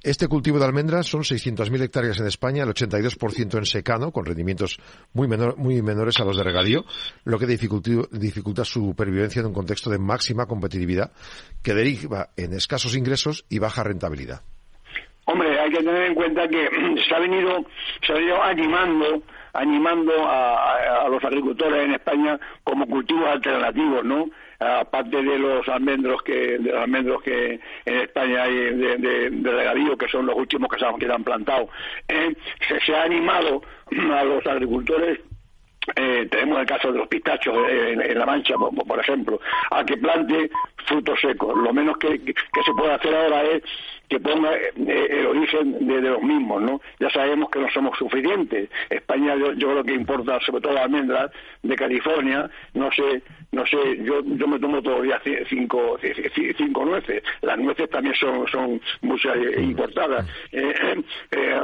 [0.03, 4.79] Este cultivo de almendras son 600.000 hectáreas en España, el 82% en secano, con rendimientos
[5.13, 6.85] muy, muy menores a los de regadío,
[7.25, 11.13] lo que dificulta su supervivencia en un contexto de máxima competitividad
[11.63, 14.43] que deriva en escasos ingresos y baja rentabilidad.
[15.31, 16.71] Hombre, hay que tener en cuenta que
[17.07, 17.67] se ha venido,
[18.07, 24.31] se ha venido animando animando a, los agricultores en España como cultivos alternativos, ¿no?
[24.59, 30.09] Aparte de los almendros que de los almendros que en España hay de, regadío, que
[30.09, 31.69] son los últimos que se han, plantado,
[32.09, 32.35] eh,
[32.87, 33.63] se ha animado
[34.15, 35.21] a los agricultores
[35.97, 40.51] eh, tenemos el caso de los pistachos en, La Mancha, por, ejemplo, a que plante
[40.87, 41.57] frutos secos.
[41.57, 43.63] Lo menos que, se puede hacer ahora es
[44.09, 46.81] que ponga eh, el origen de, los mismos, ¿no?
[46.99, 48.71] Ya sabemos que no somos suficientes.
[48.89, 51.31] España, yo, yo creo que importa sobre todo almendras
[51.63, 55.99] de California, no sé, no sé, yo, yo me tomo todavía cinco,
[56.57, 57.23] cinco nueces.
[57.43, 59.63] Las nueces también son, son muchas mm.
[59.63, 60.27] importadas.
[60.53, 61.03] Eh,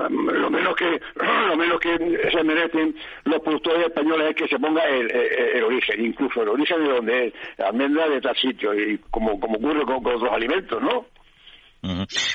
[0.07, 1.01] lo menos que,
[1.49, 6.43] lo menos que se merecen los productores españoles es que se ponga el, origen, incluso
[6.43, 10.33] el origen de donde es, almendra de tal sitio, y como, como ocurre con, otros
[10.33, 11.07] alimentos, ¿no?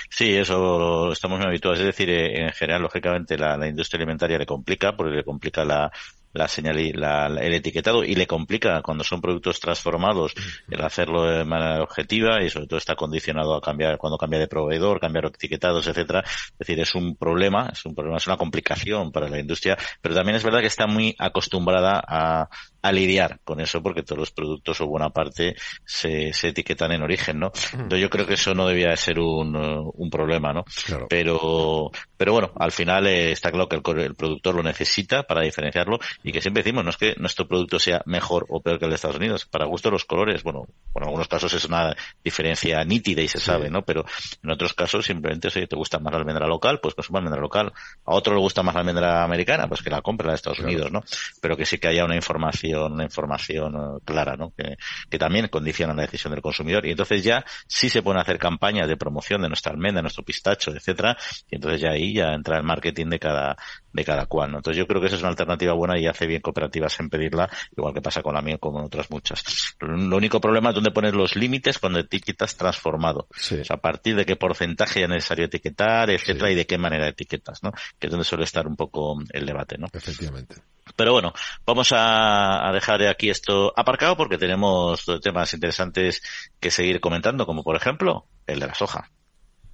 [0.09, 1.79] Sí, eso estamos muy habituados.
[1.79, 5.65] Es decir, eh, en general, lógicamente, la, la, industria alimentaria le complica, porque le complica
[5.65, 5.91] la,
[6.33, 10.33] la señal la, el etiquetado y le complica cuando son productos transformados
[10.69, 14.47] el hacerlo de manera objetiva y sobre todo está condicionado a cambiar cuando cambia de
[14.47, 16.23] proveedor, cambiar etiquetados, etcétera.
[16.25, 20.15] Es decir, es un problema, es un problema, es una complicación para la industria, pero
[20.15, 22.49] también es verdad que está muy acostumbrada a,
[22.81, 27.01] a lidiar con eso porque todos los productos o buena parte se, se etiquetan en
[27.01, 27.51] origen, ¿no?
[27.73, 30.63] Entonces yo creo que eso no debía de ser un, un problema, ¿no?
[31.09, 35.41] Pero, pero bueno, al final eh, está claro que el, el, productor lo necesita para
[35.41, 38.85] diferenciarlo y que siempre decimos, no es que nuestro producto sea mejor o peor que
[38.85, 42.83] el de Estados Unidos, para gusto los colores, bueno, en algunos casos es una diferencia
[42.83, 43.83] nítida y se sabe, ¿no?
[43.83, 44.05] Pero
[44.43, 47.71] en otros casos simplemente si te gusta más la almendra local, pues consuma almendra local.
[48.05, 50.59] A otro le gusta más la almendra americana, pues que la compre la de Estados
[50.59, 51.03] Unidos, ¿no?
[51.41, 54.53] Pero que sí que haya una información una información eh, clara, ¿no?
[54.55, 54.77] Que,
[55.09, 56.85] que, también condiciona la decisión del consumidor.
[56.85, 60.71] Y entonces ya sí se pueden hacer campañas de promoción de nuestra almendra, nuestro pistacho,
[60.71, 61.17] etcétera,
[61.49, 63.57] y entonces ya ahí ya entra el marketing de cada,
[63.91, 64.57] de cada cual, ¿no?
[64.57, 67.49] Entonces yo creo que esa es una alternativa buena y hace bien cooperativas en pedirla,
[67.75, 69.43] igual que pasa con la miel como en otras muchas.
[69.79, 73.27] Lo único problema es donde poner los límites cuando etiquetas transformado.
[73.69, 77.71] a partir de qué porcentaje es necesario etiquetar, etcétera, y de qué manera etiquetas, ¿no?
[77.97, 79.87] Que es donde suele estar un poco el debate, ¿no?
[79.91, 80.55] Efectivamente.
[80.95, 81.33] Pero bueno,
[81.65, 86.21] vamos a, dejar aquí esto aparcado porque tenemos temas interesantes
[86.59, 89.09] que seguir comentando, como por ejemplo el de la soja.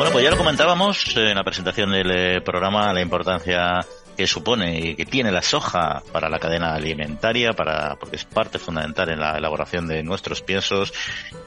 [0.00, 3.80] Bueno, pues ya lo comentábamos en la presentación del eh, programa, la importancia
[4.20, 9.08] que supone que tiene la soja para la cadena alimentaria, para, porque es parte fundamental
[9.08, 10.92] en la elaboración de nuestros piensos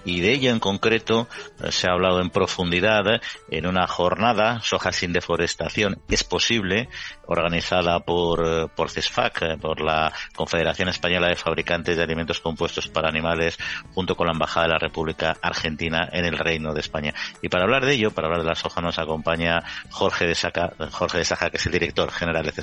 [0.05, 1.27] y de ella en concreto
[1.63, 6.89] eh, se ha hablado en profundidad en una jornada Soja sin deforestación es posible
[7.27, 12.87] organizada por, eh, por CESFAC, eh, por la Confederación Española de Fabricantes de Alimentos Compuestos
[12.87, 13.57] para Animales,
[13.93, 17.13] junto con la Embajada de la República Argentina en el Reino de España.
[17.43, 20.73] Y para hablar de ello, para hablar de la soja, nos acompaña Jorge de Saca,
[20.91, 22.62] Jorge de Saja, que es el director general de CESFAC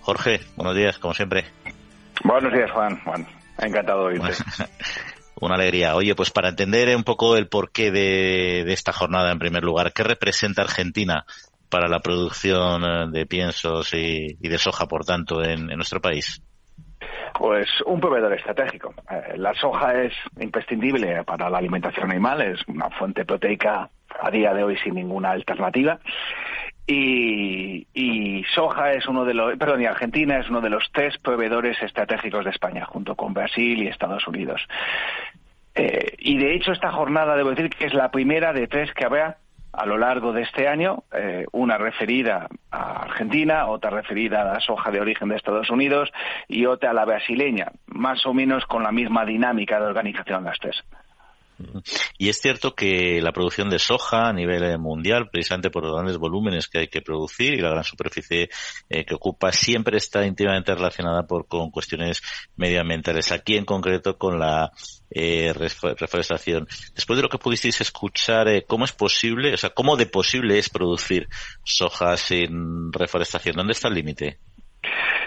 [0.00, 1.44] Jorge, buenos días, como siempre.
[2.22, 3.00] Buenos días, Juan.
[3.04, 3.26] Juan,
[3.58, 4.32] encantado de oírte.
[5.40, 5.96] Una alegría.
[5.96, 10.02] Oye, pues para entender un poco el porqué de, esta jornada, en primer lugar, ¿qué
[10.02, 11.24] representa Argentina
[11.68, 16.42] para la producción eh, de piensos y, de soja, por tanto, en, nuestro país?
[17.36, 18.94] Pues un proveedor estratégico.
[19.10, 24.54] Eh, la soja es imprescindible para la alimentación animal, es una fuente proteica a día
[24.54, 25.98] de hoy sin ninguna alternativa
[26.86, 31.80] y, soja es uno de los, perdón, y Argentina es uno de los tres proveedores
[31.82, 34.60] estratégicos de España, junto con Brasil y Estados Unidos.
[35.74, 39.04] Eh, y de hecho esta jornada, debo decir que es la primera de tres que
[39.04, 39.38] habrá
[39.72, 44.60] a lo largo de este año, eh, una referida a Argentina, otra referida a la
[44.60, 46.12] soja de origen de Estados Unidos
[46.46, 50.58] y otra a la brasileña, más o menos con la misma dinámica de organización las
[50.60, 50.84] tres.
[52.18, 55.94] Y es cierto que la producción de soja a nivel eh, mundial, precisamente por los
[55.94, 58.48] grandes volúmenes que hay que producir y la gran superficie
[58.88, 62.22] eh, que ocupa, siempre está íntimamente relacionada por, con cuestiones
[62.56, 63.32] medioambientales.
[63.32, 64.72] Aquí en concreto con la
[65.10, 66.66] eh, reforestación.
[66.94, 70.68] Después de lo que pudisteis escuchar, ¿cómo es posible, o sea, cómo de posible es
[70.68, 71.28] producir
[71.62, 73.56] soja sin reforestación?
[73.56, 74.38] ¿Dónde está el límite?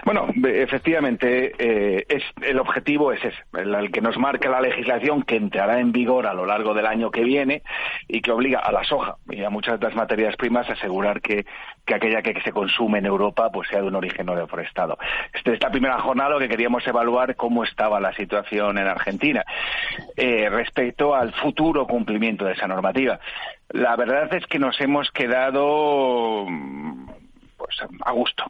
[0.08, 5.36] Bueno, efectivamente, eh, es, el objetivo es ese, el, que nos marca la legislación que
[5.36, 7.62] entrará en vigor a lo largo del año que viene
[8.08, 11.20] y que obliga a la soja y a muchas de las materias primas a asegurar
[11.20, 11.46] que,
[11.94, 14.98] aquella que se consume en Europa pues sea de un origen no deforestado.
[15.34, 19.44] Este, esta primera jornada lo que queríamos evaluar cómo estaba la situación en Argentina
[20.16, 23.20] eh, respecto al futuro cumplimiento de esa normativa.
[23.72, 26.46] La verdad es que nos hemos quedado
[27.58, 28.46] pues a gusto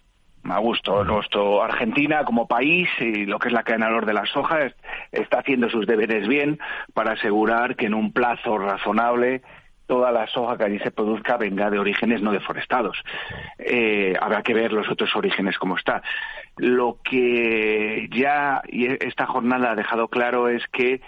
[0.51, 1.03] a gusto.
[1.03, 4.71] Nuestro Argentina como país y lo que es la cadena de la soja
[5.11, 6.59] está haciendo sus deberes bien
[6.93, 9.41] para asegurar que en un plazo razonable
[9.87, 13.01] toda la soja que allí se produzca venga de orígenes no deforestados.
[13.57, 16.03] Eh, habrá que ver los otros orígenes cómo está.
[16.57, 21.01] Lo que ya esta jornada ha dejado claro es que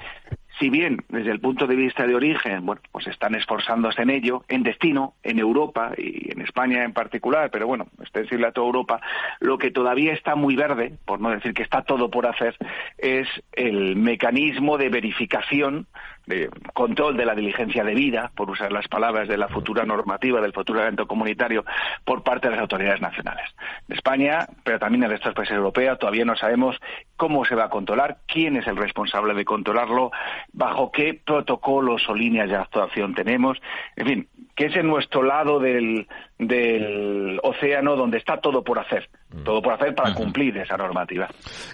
[0.59, 4.43] si bien desde el punto de vista de origen, bueno, pues están esforzándose en ello,
[4.49, 9.01] en destino, en Europa y en España en particular, pero bueno, extensible a toda Europa,
[9.39, 12.57] lo que todavía está muy verde, por no decir que está todo por hacer,
[12.97, 15.87] es el mecanismo de verificación
[16.29, 20.53] de control de la diligencia debida, por usar las palabras de la futura normativa del
[20.53, 21.65] futuro evento comunitario,
[22.05, 23.49] por parte de las autoridades nacionales.
[23.87, 26.79] De España, pero también de estos países europeos, todavía no sabemos
[27.17, 30.11] cómo se va a controlar, quién es el responsable de controlarlo,
[30.53, 33.59] bajo qué protocolos o líneas de actuación tenemos.
[33.95, 34.27] En fin,
[34.59, 36.05] que es en nuestro lado del,
[36.37, 39.43] del océano donde está todo por hacer, mm.
[39.43, 41.29] todo por hacer para cumplir esa normativa.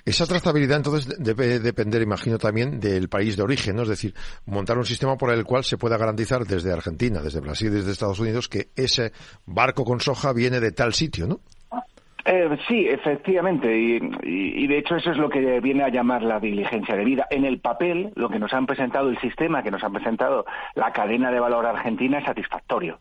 [0.06, 3.82] Esa trazabilidad entonces debe depender, imagino, también del país de origen, ¿no?
[3.82, 4.14] Es decir,
[4.46, 8.20] montar un sistema por el cual se pueda garantizar desde Argentina, desde Brasil, desde Estados
[8.20, 9.14] Unidos, que ese
[9.48, 11.40] barco con soja viene de tal sitio, ¿no?
[12.28, 16.96] Eh, sí, efectivamente, y, de hecho eso es lo que viene a llamar la diligencia
[16.96, 17.28] de vida.
[17.30, 20.92] En el papel, lo que nos han presentado, el sistema que nos han presentado la
[20.92, 23.00] cadena de valor argentina es satisfactorio.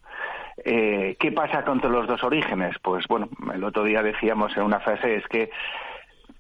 [0.63, 2.77] Eh, ¿Qué pasa con los dos orígenes?
[2.83, 5.51] Pues bueno, el otro día decíamos en una frase es que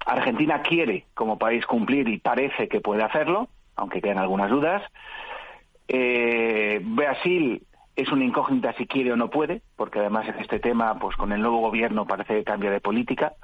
[0.04, 4.82] Argentina quiere como país cumplir y parece que puede hacerlo, aunque quedan algunas dudas.
[5.88, 7.62] Eh, Brasil
[7.96, 11.32] es una incógnita si quiere o no puede, porque además en este tema, pues con
[11.32, 13.34] el nuevo gobierno parece que cambia de política.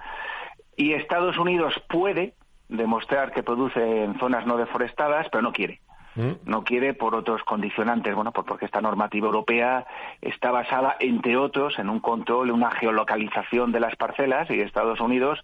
[0.77, 2.35] Y Estados Unidos puede
[2.69, 5.81] demostrar que produce en zonas no deforestadas, pero no quiere.
[6.15, 6.33] Mm.
[6.45, 9.87] No quiere por otros condicionantes, bueno, pues porque esta normativa europea
[10.21, 15.39] está basada, entre otros, en un control, una geolocalización de las parcelas y Estados Unidos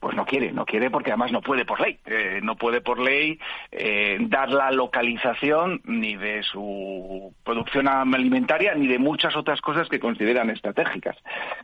[0.00, 3.00] pues no quiere, no quiere porque además no puede por ley, eh, no puede por
[3.00, 3.38] ley
[3.72, 9.98] eh, dar la localización ni de su producción alimentaria ni de muchas otras cosas que
[9.98, 11.16] consideran estratégicas.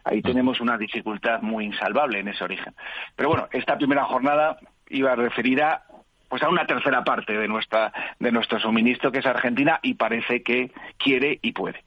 [0.05, 2.75] Ahí tenemos una dificultad muy insalvable en ese origen.
[3.15, 4.59] Pero bueno, esta primera jornada
[4.89, 5.85] iba referida
[6.29, 10.43] pues a una tercera parte de nuestra de nuestro suministro que es Argentina y parece
[10.43, 11.81] que quiere y puede.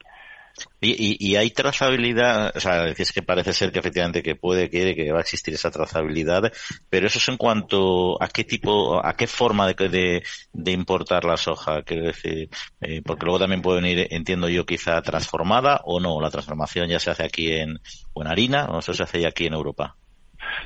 [0.80, 4.94] Y, y, hay trazabilidad, o sea, decís que parece ser que efectivamente que puede, quiere,
[4.94, 6.52] que va a existir esa trazabilidad,
[6.88, 11.36] pero eso es en cuanto a qué tipo, a qué forma de, de, importar la
[11.36, 12.48] soja, quiero decir,
[12.80, 17.00] eh, porque luego también puede venir, entiendo yo, quizá transformada o no, la transformación ya
[17.00, 17.80] se hace aquí en,
[18.12, 19.96] o en harina, o eso se hace ya aquí en Europa.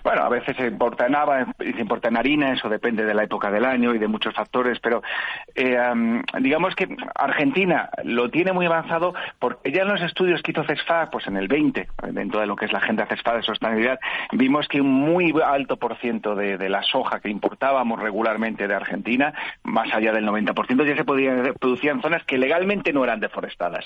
[0.03, 3.25] Bueno, a veces se importa en haba, se importa en harina, eso depende de la
[3.25, 5.03] época del año y de muchos factores, pero
[5.55, 5.79] eh,
[6.41, 11.11] digamos que Argentina lo tiene muy avanzado porque ya en los estudios que hizo CESFA,
[11.11, 13.99] pues en el 20, dentro de lo que es la agenda CESFA de sostenibilidad,
[14.33, 19.35] vimos que un muy alto por ciento de, la soja que importábamos regularmente de Argentina,
[19.65, 23.85] más allá del 90%, ya se podía en zonas que legalmente no eran deforestadas.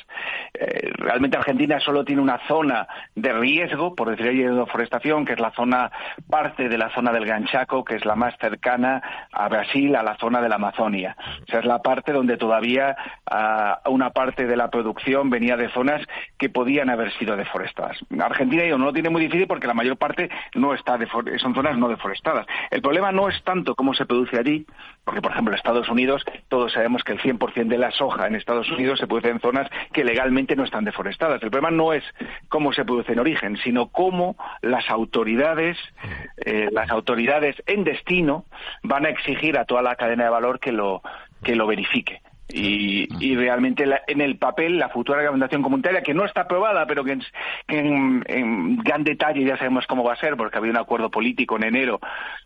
[0.55, 5.41] Eh, realmente Argentina solo tiene una zona de riesgo, por decir de deforestación, que es
[5.41, 5.91] la zona
[6.29, 10.03] parte de la zona del Gran Chaco, que es la más cercana a Brasil, a
[10.03, 11.17] la zona de la Amazonia.
[11.43, 12.97] O sea, es la parte donde todavía
[13.31, 16.03] ah, una parte de la producción venía de zonas
[16.39, 17.99] que podían haber sido deforestadas.
[18.19, 20.97] Argentina no lo tiene muy difícil porque la mayor parte no está
[21.39, 22.47] son zonas no deforestadas.
[22.71, 24.67] El problema no es tanto cómo se produce allí,
[25.05, 28.35] porque por ejemplo en Estados Unidos todos sabemos que el 100% de la soja en
[28.35, 31.43] Estados Unidos se produce en zonas que legalmente no están deforestadas.
[31.43, 32.05] El problema no es
[32.49, 35.77] cómo se produce en origen, sino cómo las autoridades
[36.37, 38.45] eh, las autoridades en destino
[38.83, 41.03] van a exigir a toda la cadena de valor que lo,
[41.43, 42.23] que lo verifique.
[42.49, 47.03] Y, y realmente en el papel la futura reglamentación comunitaria, que no está aprobada, pero
[47.03, 47.19] que,
[47.69, 51.57] en, en, gran detalle ya sabemos cómo va a ser, porque había un acuerdo político
[51.57, 51.99] en enero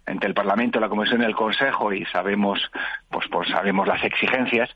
[0.07, 2.59] entre el Parlamento, la Comisión y el Consejo, y sabemos,
[3.11, 4.71] pues, pues sabemos las exigencias,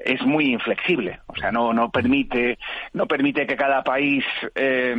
[0.00, 1.20] es muy inflexible.
[1.26, 2.58] O sea, no, no permite,
[2.92, 4.24] no permite que cada país
[4.56, 4.94] eh,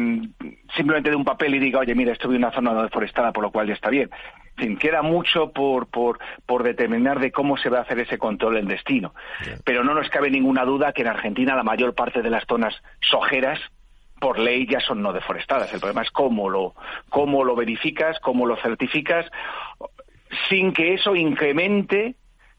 [0.74, 3.52] simplemente dé un papel y diga, oye, mira, estoy en una zona deforestada, por lo
[3.52, 4.10] cual ya está bien
[4.56, 8.58] fin, queda mucho por, por, por determinar de cómo se va a hacer ese control
[8.58, 9.14] en destino.
[9.64, 12.74] Pero no nos cabe ninguna duda que en Argentina la mayor parte de las zonas
[13.02, 13.60] sojeras
[14.20, 15.72] por ley ya son no deforestadas.
[15.74, 16.74] El problema es cómo lo,
[17.10, 19.26] cómo lo verificas, cómo lo certificas,
[20.50, 22.16] sin que eso incremente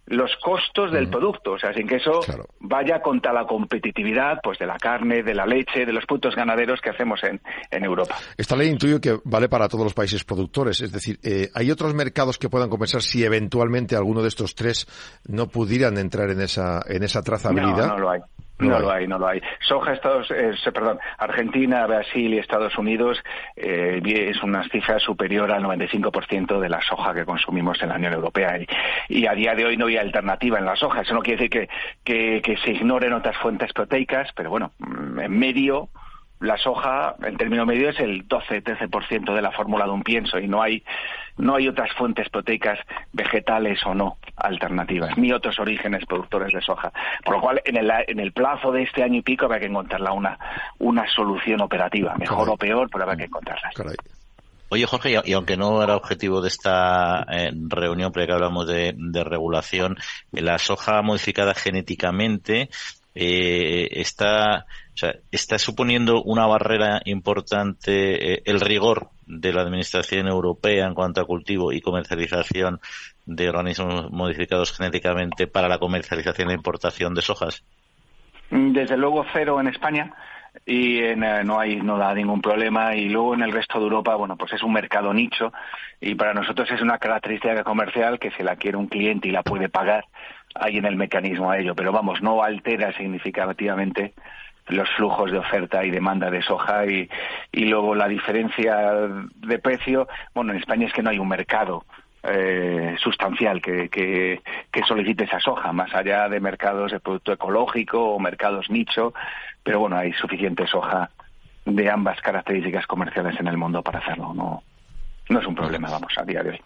[0.06, 2.20] los costos del producto, o sea, sin que eso
[2.60, 6.80] vaya contra la competitividad pues de la carne, de la leche, de los puntos ganaderos
[6.80, 7.40] que hacemos en,
[7.70, 8.16] en Europa.
[8.36, 11.94] Esta ley intuyo que vale para todos los países productores, es decir, eh, ¿hay otros
[11.94, 14.86] mercados que puedan compensar si eventualmente alguno de estos tres
[15.26, 17.88] no pudieran entrar en esa, en esa trazabilidad?
[17.88, 18.20] No, no lo hay.
[18.58, 19.42] No, lo hay, no lo hay.
[19.60, 23.22] Soja, Estados, eh, perdón, Argentina, Brasil y Estados Unidos
[23.54, 28.14] eh, es una cifra superior al 95% de la soja que consumimos en la Unión
[28.14, 28.58] Europea.
[29.08, 31.02] Y, a día de hoy no hay alternativa en la soja.
[31.02, 31.68] Eso no quiere decir
[32.02, 35.90] que, que se ignoren otras fuentes proteicas, pero bueno, mm, en medio
[36.40, 40.46] la soja, en término medio, es el 12-13% de la fórmula de un pienso y
[40.46, 40.82] no hay,
[41.38, 42.78] no hay otras fuentes proteicas
[43.12, 46.92] vegetales o no alternativas, ni otros orígenes productores de soja.
[47.24, 49.66] Por lo cual, en el, en el plazo de este año y pico habrá que
[49.66, 50.38] encontrarla una,
[50.78, 53.70] una solución operativa, mejor o peor, pero habrá que encontrarla.
[54.68, 59.24] Oye, Jorge, y aunque no era objetivo de esta eh, reunión, porque hablamos de, de
[59.24, 59.96] regulación,
[60.32, 62.68] la soja modificada genéticamente
[63.14, 64.66] eh, está
[65.30, 71.26] está suponiendo una barrera importante eh, el rigor de la Administración Europea en cuanto a
[71.26, 72.80] cultivo y comercialización
[73.26, 77.64] de organismos modificados genéticamente para la comercialización e importación de sojas?
[78.50, 80.14] Desde luego cero en España
[80.64, 84.14] y eh, no hay no da ningún problema y luego en el resto de Europa
[84.14, 85.52] bueno pues es un mercado nicho
[86.00, 89.42] y para nosotros es una característica comercial que si la quiere un cliente y la
[89.42, 90.06] puede pagar
[90.54, 94.14] hay en el mecanismo a ello pero vamos no altera significativamente
[94.68, 97.08] los flujos de oferta y demanda de soja y,
[97.52, 98.92] y luego la diferencia
[99.36, 101.84] de precio, bueno, en España es que no hay un mercado
[102.28, 104.40] eh, sustancial que, que,
[104.86, 109.14] solicite esa soja, más allá de mercados de producto ecológico o mercados nicho,
[109.62, 111.10] pero bueno, hay suficiente soja
[111.64, 114.62] de ambas características comerciales en el mundo para hacerlo, no,
[115.28, 116.60] no es un problema, vamos, a día de hoy.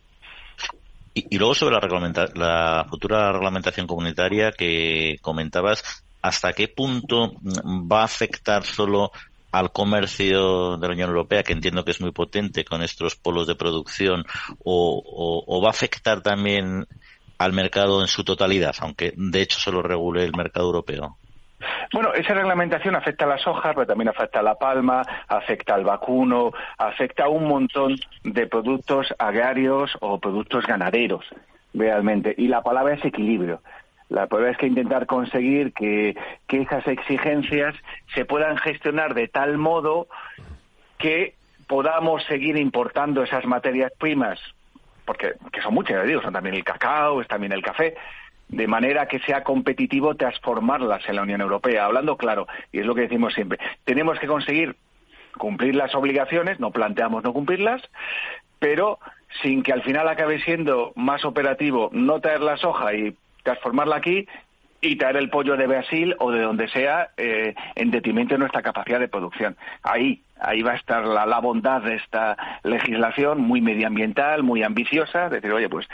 [1.14, 8.02] Y, y luego sobre la, la futura reglamentación comunitaria que comentabas, hasta qué punto va
[8.02, 9.12] a afectar solo
[9.52, 13.46] al comercio de la Unión Europea, que entiendo que es muy potente con estos polos
[13.46, 14.24] de producción,
[14.64, 16.86] o, va a afectar también
[17.38, 21.16] al mercado en su totalidad, aunque de hecho solo regule el mercado europeo.
[21.92, 25.84] Bueno, esa reglamentación afecta a las hojas, pero también afecta a la palma, afecta al
[25.84, 31.24] vacuno, afecta a un montón de productos agrarios o productos ganaderos,
[31.74, 32.34] realmente.
[32.38, 33.60] Y la palabra es equilibrio.
[34.10, 36.16] La prueba es que intentar conseguir que,
[36.48, 37.74] esas exigencias
[38.14, 40.08] se puedan gestionar de tal modo
[40.98, 41.34] que
[41.68, 44.38] podamos seguir importando esas materias primas,
[45.04, 47.94] porque que son muchas, digo, son también el cacao, es también el café,
[48.48, 51.84] de manera que sea competitivo transformarlas en la Unión Europea.
[51.84, 54.74] Hablando claro, y es lo que decimos siempre, tenemos que conseguir
[55.38, 57.80] cumplir las obligaciones, no planteamos no cumplirlas,
[58.58, 58.98] pero
[59.40, 64.26] sin que al final acabe siendo más operativo no traer la soja y transformarla aquí
[64.80, 68.62] y traer el pollo de Brasil o de donde sea eh, en detrimento de nuestra
[68.62, 69.56] capacidad de producción.
[69.82, 75.28] Ahí, ahí va a estar la, la, bondad de esta legislación muy medioambiental, muy ambiciosa,
[75.28, 75.86] decir, oye, pues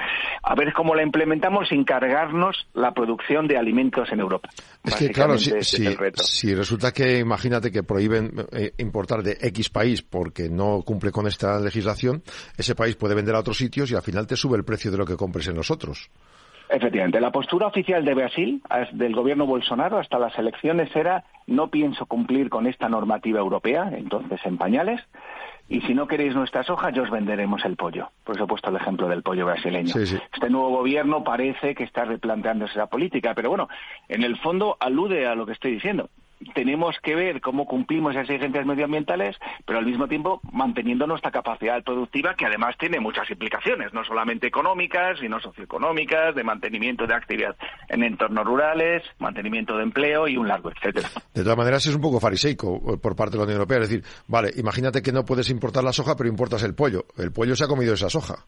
[0.43, 4.49] a ver cómo la implementamos sin cargarnos la producción de alimentos en Europa.
[4.85, 10.03] Es que claro, si, si, resulta que imagínate que prohíben eh, importar de X país
[10.03, 12.23] porque no cumple con esta legislación,
[12.57, 14.99] ese país puede vender a otros sitios y al final te sube el precio de
[14.99, 16.09] lo que compres en los otros.
[16.69, 18.63] Efectivamente, la postura oficial de Brasil,
[18.93, 24.41] del gobierno Bolsonaro, hasta las elecciones era no pienso cumplir con esta normativa europea, entonces
[24.45, 25.01] en pañales,
[25.69, 28.11] y si no queréis nuestra soja, ya os venderemos el pollo.
[28.25, 29.95] Por eso he puesto el ejemplo del pollo brasileño.
[29.97, 33.69] Este nuevo gobierno parece que está replanteándose esa política, pero bueno,
[34.09, 36.09] en el fondo alude a lo que estoy diciendo
[36.55, 41.83] tenemos que ver cómo cumplimos esas exigencias medioambientales, pero al mismo tiempo manteniendo nuestra capacidad
[41.83, 47.57] productiva, que además tiene muchas implicaciones, no solamente económicas, sino socioeconómicas, de mantenimiento de actividad
[47.89, 51.09] en entornos rurales, mantenimiento de empleo y un largo etcétera.
[51.35, 53.79] De todas maneras, es un poco fariseico eh, por parte de la Unión Europea.
[53.79, 57.07] Es decir, vale, imagínate que no puedes importar la soja, pero importas el pollo.
[57.17, 58.45] El pollo se ha comido esa soja.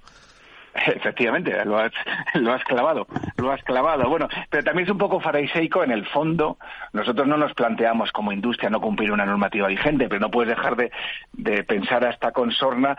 [0.86, 1.92] Efectivamente, lo has,
[2.34, 3.06] lo has clavado,
[3.36, 4.08] lo has clavado.
[4.08, 6.58] Bueno, pero también es un poco fariseico en el fondo.
[6.92, 10.76] Nosotros no nos planteamos como industria no cumplir una normativa vigente, pero no puedes dejar
[10.76, 10.90] de,
[11.32, 12.96] de pensar hasta con sorna,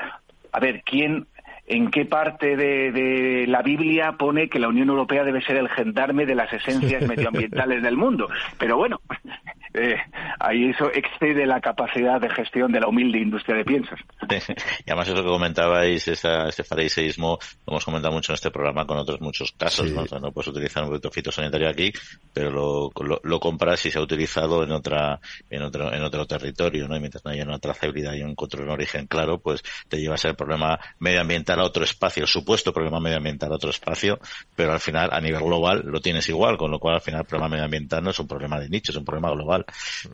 [0.51, 1.27] a ver, ¿quién
[1.69, 6.25] en qué parte de, la Biblia pone que la Unión Europea debe ser el gendarme
[6.25, 8.27] de las esencias medioambientales del mundo.
[8.57, 8.99] Pero bueno,
[9.75, 9.95] eh,
[10.39, 13.99] ahí eso excede la capacidad de gestión de la humilde industria de piensos.
[14.29, 18.97] y además eso que comentabais, ese fariseísmo, lo hemos comentado mucho en este programa con
[18.97, 20.05] otros muchos casos, ¿no?
[20.19, 20.31] ¿no?
[20.31, 21.91] puedes utilizar un producto fitosanitario aquí,
[22.33, 22.49] pero
[22.89, 26.97] lo, compras y se ha utilizado en otra, en otro, en otro territorio, ¿no?
[26.97, 30.15] Y mientras no haya una trazabilidad y un control en origen claro, pues te lleva
[30.15, 34.19] a ser problema medioambiental a otro espacio, el supuesto problema medioambiental a otro espacio,
[34.55, 37.27] pero al final a nivel global lo tienes igual, con lo cual al final el
[37.27, 39.65] problema medioambiental no es un problema de nicho, es un problema global.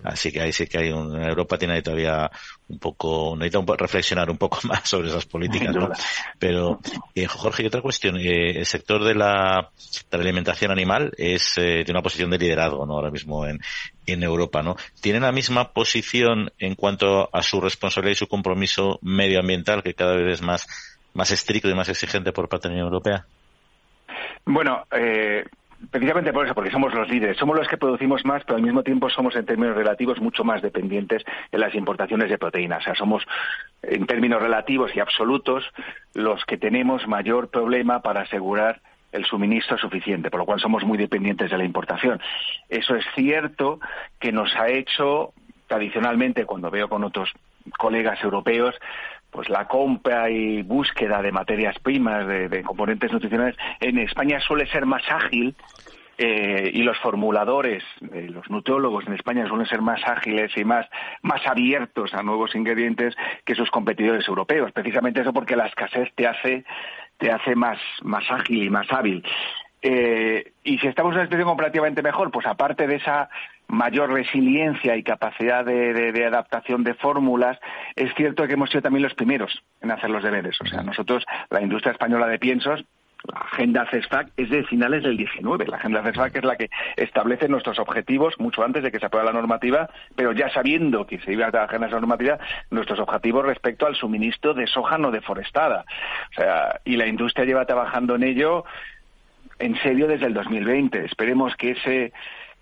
[0.04, 2.30] Así que ahí sí que hay un, Europa tiene ahí todavía
[2.68, 5.90] un poco, necesita reflexionar un poco más sobre esas políticas, ¿no?
[6.40, 6.80] Pero,
[7.14, 9.70] eh, Jorge, y otra cuestión, eh, el sector de la,
[10.12, 12.94] de la alimentación animal es eh, de una posición de liderazgo, ¿no?
[12.94, 13.60] Ahora mismo en,
[14.06, 14.76] en Europa, ¿no?
[15.02, 20.16] ¿Tiene la misma posición en cuanto a su responsabilidad y su compromiso medioambiental que cada
[20.16, 20.68] vez es más
[21.16, 23.26] más estricto y más exigente por parte de la Unión Europea?
[24.46, 25.44] Bueno, eh,
[25.90, 27.38] precisamente por eso, porque somos los líderes.
[27.38, 30.62] Somos los que producimos más, pero al mismo tiempo somos en términos relativos mucho más
[30.62, 32.82] dependientes de las importaciones de proteínas.
[32.82, 33.24] O sea, somos
[33.82, 35.64] en términos relativos y absolutos
[36.14, 40.98] los que tenemos mayor problema para asegurar el suministro suficiente, por lo cual somos muy
[40.98, 42.20] dependientes de la importación.
[42.68, 43.80] Eso es cierto
[44.20, 45.34] que nos ha hecho
[45.68, 47.32] tradicionalmente, cuando veo con otros
[47.78, 48.76] colegas europeos,
[49.32, 54.86] pues la compra y búsqueda de materias primas, de, componentes nutricionales, en España suele ser
[54.86, 55.56] más ágil
[56.18, 60.88] eh, y los formuladores, los nutriólogos en España suelen ser más ágiles y más,
[61.22, 64.72] más abiertos a nuevos ingredientes que sus competidores europeos.
[64.72, 66.64] Precisamente eso porque la escasez te hace,
[67.18, 69.24] te hace más, más ágil y más hábil.
[69.88, 73.30] Eh, y si estamos en una situación comparativamente mejor, pues aparte de esa
[73.68, 77.60] mayor resiliencia y capacidad de, adaptación de fórmulas,
[77.96, 80.60] es cierto que hemos sido también los primeros en hacer los deberes.
[80.60, 82.84] O sea, nosotros, la industria española de piensos,
[83.32, 85.68] la agenda CESFAC es de finales del 19.
[85.68, 89.28] La agenda CESFAC es la que establece nuestros objetivos mucho antes de que se apruebe
[89.28, 92.40] la normativa, pero ya sabiendo que se iba a trabajar en esa normativa,
[92.72, 95.86] nuestros objetivos respecto al suministro de soja no deforestada.
[96.32, 98.66] O sea, y la industria lleva trabajando en ello
[99.60, 101.06] en serio desde el 2020.
[101.06, 102.14] Esperemos que ese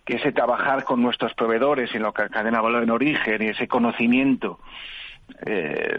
[0.05, 3.47] que ese trabajar con nuestros proveedores en lo que cadena de valor en origen y
[3.47, 4.59] ese conocimiento
[5.45, 5.97] eh,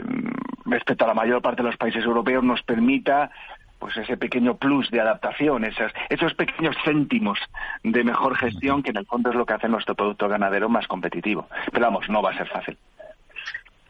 [0.66, 3.30] respecto a la mayor parte de los países europeos nos permita
[3.78, 7.38] pues ese pequeño plus de adaptación, esos, esos pequeños céntimos
[7.82, 10.86] de mejor gestión que en el fondo es lo que hace nuestro producto ganadero más
[10.86, 11.48] competitivo.
[11.70, 12.78] Pero vamos, no va a ser fácil.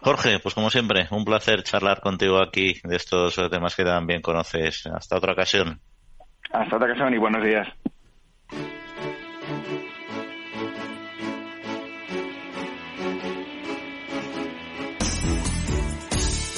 [0.00, 4.86] Jorge, pues como siempre, un placer charlar contigo aquí de estos temas que también conoces.
[4.86, 5.80] Hasta otra ocasión.
[6.54, 7.66] Hasta otra ocasión y buenos días.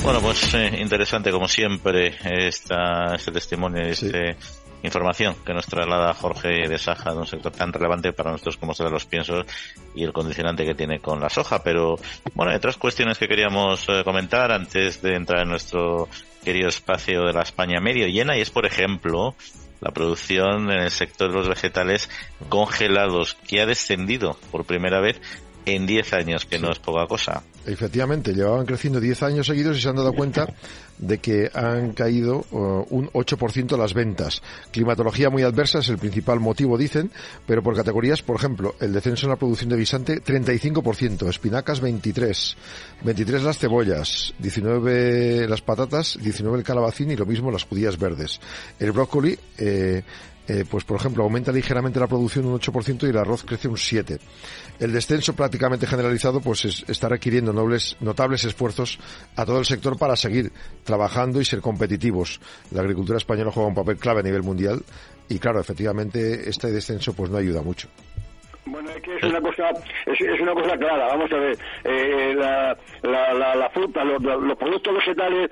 [0.02, 4.36] Bueno, pues eh, interesante como siempre esta, este testimonio, esta
[4.82, 8.74] información que nos traslada Jorge de Saja de un sector tan relevante para nosotros como
[8.74, 9.46] de los piensos
[9.94, 11.62] y el condicionante que tiene con la soja.
[11.62, 11.96] Pero
[12.34, 16.06] bueno, hay otras cuestiones que queríamos eh, comentar antes de entrar en nuestro
[16.44, 19.34] querido espacio de la España medio llena y es, por ejemplo,
[19.80, 22.10] la producción en el sector de los vegetales
[22.48, 25.20] congelados, que ha descendido por primera vez
[25.64, 27.42] en 10 años, que no es poca cosa.
[27.66, 30.46] Efectivamente, llevaban creciendo 10 años seguidos y se han dado cuenta
[30.98, 34.42] de que han caído uh, un 8% las ventas.
[34.70, 37.10] Climatología muy adversa es el principal motivo, dicen,
[37.46, 42.56] pero por categorías, por ejemplo, el descenso en la producción de guisante, 35%, espinacas, 23%,
[43.04, 48.40] 23 las cebollas, 19 las patatas, 19 el calabacín y lo mismo las judías verdes.
[48.78, 50.02] El brócoli, eh,
[50.48, 53.76] eh, pues por ejemplo, aumenta ligeramente la producción un 8% y el arroz crece un
[53.76, 54.18] 7%.
[54.78, 58.98] El descenso prácticamente generalizado pues está requiriendo nobles, notables esfuerzos
[59.34, 60.52] a todo el sector para seguir
[60.84, 62.40] trabajando y ser competitivos.
[62.70, 64.82] La agricultura española juega un papel clave a nivel mundial
[65.28, 67.88] y claro, efectivamente este descenso pues no ayuda mucho.
[68.66, 69.70] Bueno, es que es una cosa,
[70.06, 71.06] es, una cosa clara.
[71.06, 74.20] Vamos a ver, eh, la, la, la, fruta, los,
[74.56, 75.50] productos vegetales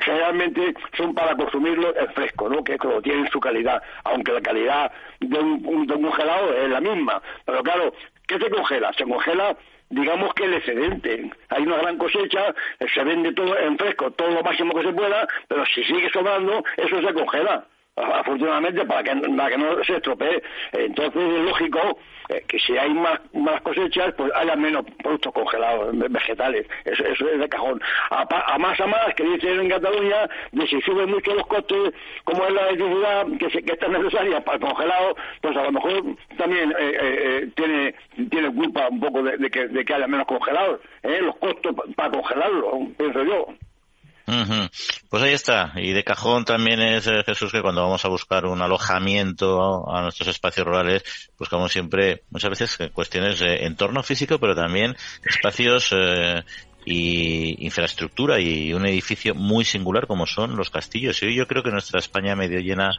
[0.00, 2.64] generalmente son para consumirlo en fresco, ¿no?
[2.64, 4.90] Que tienen su calidad, aunque la calidad
[5.20, 7.20] de un, de un congelado es la misma.
[7.44, 7.92] Pero claro,
[8.26, 8.90] ¿qué se congela?
[8.94, 9.56] Se congela
[9.90, 11.30] digamos que el excedente.
[11.48, 12.54] Hay una gran cosecha,
[12.92, 16.62] se vende todo en fresco, todo lo máximo que se pueda, pero si sigue sobrando,
[16.76, 17.66] eso se congela.
[18.14, 20.42] Afortunadamente para que, para que no se estropee.
[20.72, 25.96] Entonces es lógico eh, que si hay más, más cosechas, pues haya menos productos congelados,
[26.10, 26.66] vegetales.
[26.84, 27.80] Eso, es de cajón.
[28.10, 31.94] A, más a más, que dicen en Cataluña, de si suben mucho los costes,
[32.24, 36.02] como es la electricidad que, que está necesaria para el congelado, pues a lo mejor
[36.36, 37.94] también eh, eh, tiene,
[38.30, 40.80] tiene culpa un poco de, que, de que haya menos congelados.
[41.02, 43.46] Los costos para congelarlo, pienso yo.
[45.08, 45.72] Pues ahí está.
[45.76, 50.02] Y de cajón también es, eh, Jesús, que cuando vamos a buscar un alojamiento a
[50.02, 51.02] nuestros espacios rurales,
[51.38, 56.42] buscamos siempre, muchas veces, cuestiones de entorno físico, pero también espacios eh,
[56.84, 61.22] y infraestructura y un edificio muy singular como son los castillos.
[61.22, 62.90] Y yo creo que nuestra España medio llena,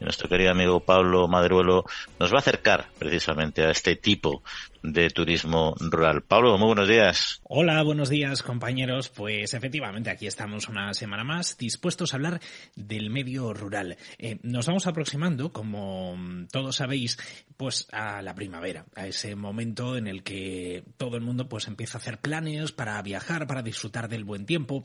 [0.00, 1.84] nuestro querido amigo Pablo Madruelo,
[2.18, 4.42] nos va a acercar precisamente a este tipo
[4.82, 6.22] de turismo rural.
[6.22, 7.40] Pablo, muy buenos días.
[7.44, 9.08] Hola, buenos días compañeros.
[9.08, 12.40] Pues efectivamente aquí estamos una semana más dispuestos a hablar
[12.74, 13.96] del medio rural.
[14.18, 16.16] Eh, nos vamos aproximando, como
[16.50, 17.18] todos sabéis,
[17.56, 21.98] pues a la primavera, a ese momento en el que todo el mundo pues empieza
[21.98, 24.84] a hacer planes para viajar, para disfrutar del buen tiempo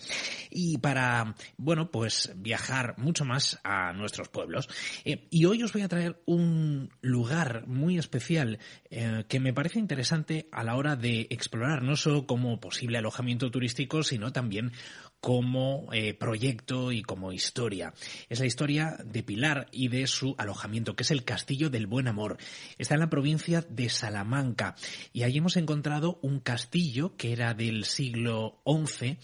[0.49, 4.69] y para, bueno, pues viajar mucho más a nuestros pueblos.
[5.05, 9.79] Eh, y hoy os voy a traer un lugar muy especial eh, que me parece
[9.81, 14.71] interesante a la hora de explorar, no solo como posible alojamiento turístico, sino también
[15.19, 17.93] como eh, proyecto y como historia.
[18.29, 22.07] Es la historia de Pilar y de su alojamiento, que es el Castillo del Buen
[22.07, 22.37] Amor.
[22.77, 24.75] Está en la provincia de Salamanca
[25.13, 29.17] y ahí hemos encontrado un castillo que era del siglo XI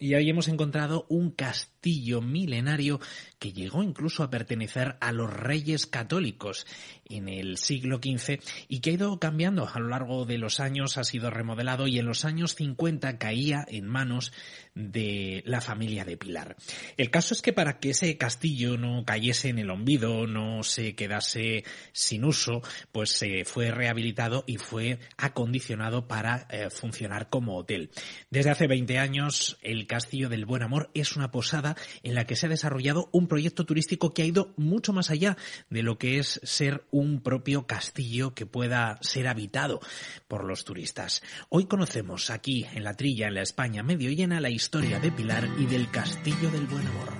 [0.00, 3.00] y ahí hemos encontrado un castillo milenario
[3.38, 6.66] que llegó incluso a pertenecer a los reyes católicos
[7.04, 10.98] en el siglo XV y que ha ido cambiando a lo largo de los años,
[10.98, 14.32] ha sido remodelado y en los años 50 caía en manos
[14.74, 16.56] de la familia de Pilar.
[16.96, 20.94] El caso es que para que ese castillo no cayese en el olvido, no se
[20.94, 22.62] quedase sin uso,
[22.92, 27.90] pues se fue rehabilitado y fue acondicionado para eh, funcionar como hotel.
[28.30, 32.36] Desde hace 20 años, el Castillo del Buen Amor es una posada en la que
[32.36, 35.36] se ha desarrollado un proyecto turístico que ha ido mucho más allá
[35.70, 39.80] de lo que es ser un propio castillo que pueda ser habitado
[40.26, 41.22] por los turistas.
[41.48, 45.48] Hoy conocemos aquí en la trilla, en la España medio llena, la historia de Pilar
[45.58, 47.12] y del Castillo del Buen Amor.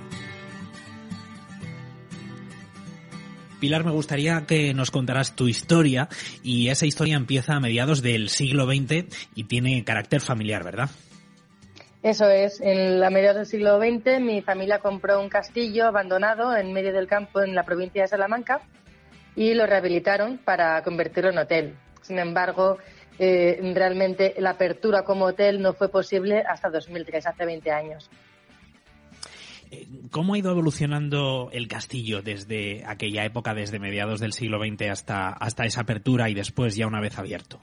[3.59, 6.07] Pilar, me gustaría que nos contaras tu historia
[6.43, 9.05] y esa historia empieza a mediados del siglo XX
[9.35, 10.89] y tiene carácter familiar, ¿verdad?
[12.01, 16.71] Eso es, en la mediados del siglo XX mi familia compró un castillo abandonado en
[16.71, 18.61] medio del campo en la provincia de Salamanca
[19.35, 21.75] y lo rehabilitaron para convertirlo en hotel.
[22.01, 22.77] Sin embargo,
[23.19, 28.09] eh, realmente la apertura como hotel no fue posible hasta 2003, hace 20 años.
[29.71, 34.89] Eh, ¿Cómo ha ido evolucionando el castillo desde aquella época, desde mediados del siglo XX
[34.89, 37.59] hasta, hasta esa apertura y después ya una vez abierto?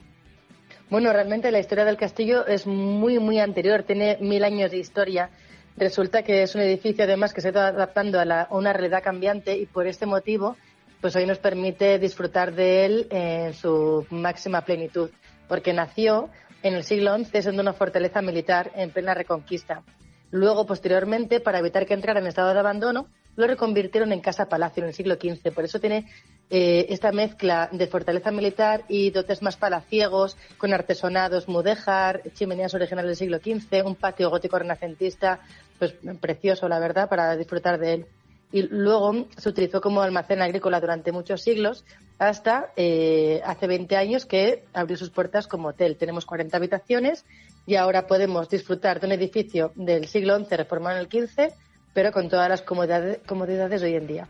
[0.89, 5.29] Bueno, realmente la historia del castillo es muy, muy anterior, tiene mil años de historia.
[5.75, 9.65] Resulta que es un edificio además que se está adaptando a, una realidad cambiante y
[9.65, 10.55] por este motivo,
[11.01, 15.09] pues hoy nos permite disfrutar de él en su máxima plenitud,
[15.49, 16.29] porque nació
[16.63, 19.83] en el siglo XI siendo una fortaleza militar en plena reconquista.
[20.31, 23.07] Luego, posteriormente, para evitar que entrara en estado de abandono,
[23.37, 25.53] lo reconvirtieron en casa palacio en el siglo XV.
[25.53, 26.05] Por eso tiene
[26.49, 33.09] eh, esta mezcla de fortaleza militar y dotes más palaciegos, con artesonados mudéjar, chimeneas originales
[33.09, 35.39] del siglo XV, un patio gótico renacentista,
[35.77, 38.05] pues precioso, la verdad, para disfrutar de él.
[38.51, 41.85] Y luego se utilizó como almacén agrícola durante muchos siglos,
[42.17, 45.97] hasta eh, hace 20 años que abrió sus puertas como hotel.
[45.97, 47.25] Tenemos 40 habitaciones
[47.67, 51.53] y ahora podemos disfrutar de un edificio del siglo XI reformado en el XV,
[51.97, 54.27] pero con todas las comodidades, comodidades de hoy en día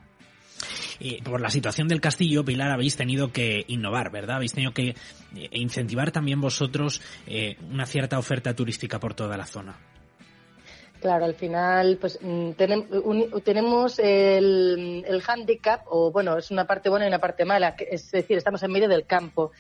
[1.26, 4.38] por la situación del castillo, Pilar, habéis tenido que innovar, ¿verdad?
[4.38, 4.92] Habéis tenido que
[5.36, 9.78] eh, incentivar también vosotros eh, una cierta oferta turística por toda la zona.
[11.02, 12.52] Claro, al final, pues mm,
[13.44, 18.10] tenemos el, el handicap, o bueno, es una parte buena y una parte mala, es
[18.10, 19.52] decir, estamos en medio del campo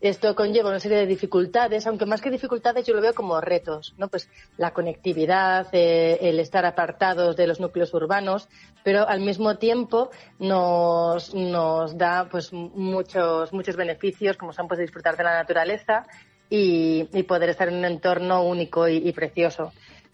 [0.00, 3.94] esto conlleva una serie de dificultades, aunque más que dificultades yo lo veo como retos,
[3.98, 4.08] ¿no?
[4.08, 8.48] Pues la conectividad, eh, el estar apartados de los núcleos urbanos,
[8.82, 15.16] pero al mismo tiempo nos, nos da pues muchos, muchos beneficios, como son pues disfrutar
[15.18, 16.06] de la naturaleza
[16.48, 19.72] y, poder estar en un entorno único y, precioso.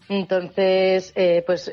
[0.09, 1.71] Entonces, eh, pues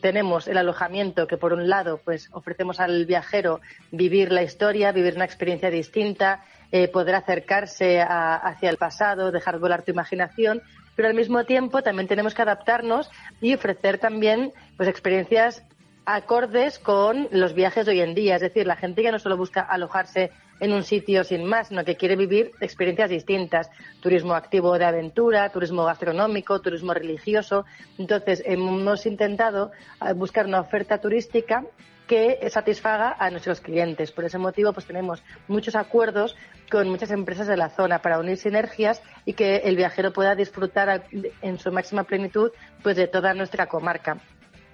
[0.00, 3.60] tenemos el alojamiento que por un lado, pues ofrecemos al viajero
[3.92, 6.42] vivir la historia, vivir una experiencia distinta,
[6.72, 10.62] eh, poder acercarse hacia el pasado, dejar volar tu imaginación,
[10.94, 13.10] pero al mismo tiempo también tenemos que adaptarnos
[13.40, 15.62] y ofrecer también pues experiencias
[16.06, 18.36] acordes con los viajes de hoy en día.
[18.36, 21.84] Es decir, la gente ya no solo busca alojarse en un sitio sin más, sino
[21.84, 23.68] que quiere vivir experiencias distintas.
[24.00, 27.66] Turismo activo de aventura, turismo gastronómico, turismo religioso.
[27.98, 31.64] Entonces, hemos intentado eh, buscar una oferta turística
[32.06, 34.12] que satisfaga a nuestros clientes.
[34.12, 36.36] Por ese motivo, pues tenemos muchos acuerdos
[36.70, 41.06] con muchas empresas de la zona para unir sinergias y que el viajero pueda disfrutar
[41.42, 42.50] en su máxima plenitud
[42.82, 44.18] pues de toda nuestra comarca.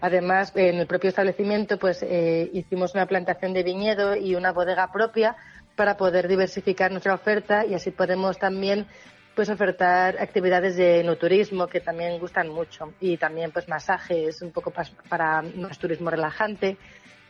[0.00, 4.90] Además, en el propio establecimiento, pues eh, hicimos una plantación de viñedo y una bodega
[4.90, 5.36] propia
[5.76, 8.86] para poder diversificar nuestra oferta y así podemos también
[9.34, 14.50] pues ofertar actividades de no turismo que también gustan mucho y también pues masajes un
[14.50, 14.72] poco
[15.08, 16.76] para más turismo relajante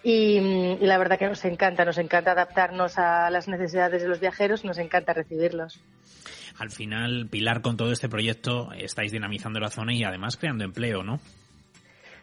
[0.02, 0.40] y,
[0.80, 4.78] la verdad que nos encanta, nos encanta adaptarnos a las necesidades de los viajeros, nos
[4.78, 5.80] encanta recibirlos.
[6.58, 11.02] Al final, Pilar, con todo este proyecto estáis dinamizando la zona y además creando empleo,
[11.02, 11.20] ¿no?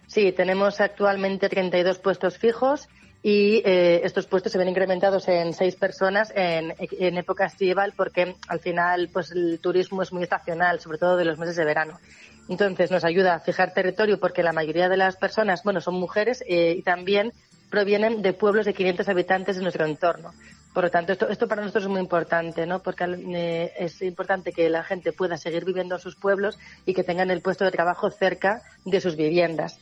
[0.08, 2.90] Sí, tenemos actualmente 32 puestos fijos
[3.22, 8.36] y eh, estos puestos se ven incrementados en seis personas en, en época estival porque
[8.48, 12.00] al final pues el turismo es muy estacional, sobre todo de los meses de verano.
[12.48, 16.44] Entonces nos ayuda a fijar territorio porque la mayoría de las personas, bueno, son mujeres
[16.48, 17.32] eh, y también
[17.70, 20.34] provienen de pueblos de 500 habitantes de nuestro entorno.
[20.74, 22.82] Por lo tanto, esto, esto para nosotros es muy importante, ¿no?
[22.82, 27.03] Porque eh, es importante que la gente pueda seguir viviendo en sus pueblos y que
[27.03, 29.80] tengan el puesto de trabajo cerca de sus viviendas.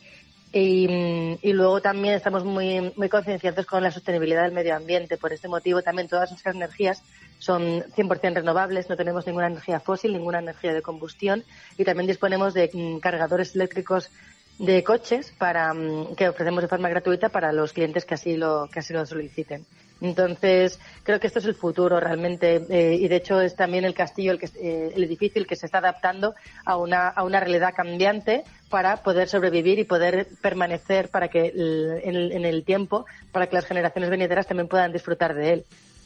[0.50, 5.18] Y, luego también estamos muy, muy concienciados con la sostenibilidad del medio ambiente.
[5.18, 7.02] Por este motivo también todas nuestras energías
[7.38, 11.44] son 100% renovables, no tenemos ninguna energía fósil, ninguna energía de combustión
[11.76, 14.10] y también disponemos de mm, cargadores eléctricos
[14.58, 18.68] de coches para mm, que ofrecemos de forma gratuita para los clientes que así lo
[18.72, 19.64] que así lo soliciten.
[20.00, 23.94] Entonces, creo que esto es el futuro realmente eh, y de hecho es también el
[23.94, 26.34] castillo, el, que, eh, el edificio, el que se está adaptando
[26.64, 31.52] a una, a una realidad cambiante para poder sobrevivir y poder permanecer para que
[32.04, 35.64] en, en el tiempo, para que las generaciones venideras también puedan disfrutar de él.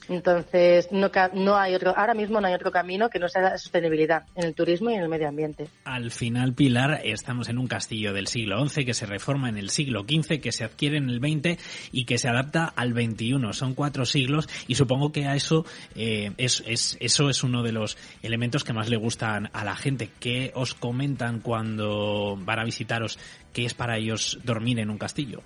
[0.09, 3.59] Entonces, no, no hay otro, ahora mismo no hay otro camino que no sea la
[3.59, 5.68] sostenibilidad en el turismo y en el medio ambiente.
[5.84, 9.70] Al final, Pilar, estamos en un castillo del siglo XI que se reforma en el
[9.70, 11.61] siglo XV, que se adquiere en el XX
[11.92, 13.53] y que se adapta al XXI.
[13.53, 17.72] Son cuatro siglos y supongo que a eso, eh, es, es, eso es uno de
[17.72, 20.11] los elementos que más le gustan a la gente.
[20.20, 23.18] ¿Qué os comentan cuando van a visitaros?
[23.53, 25.42] ¿Qué es para ellos dormir en un castillo?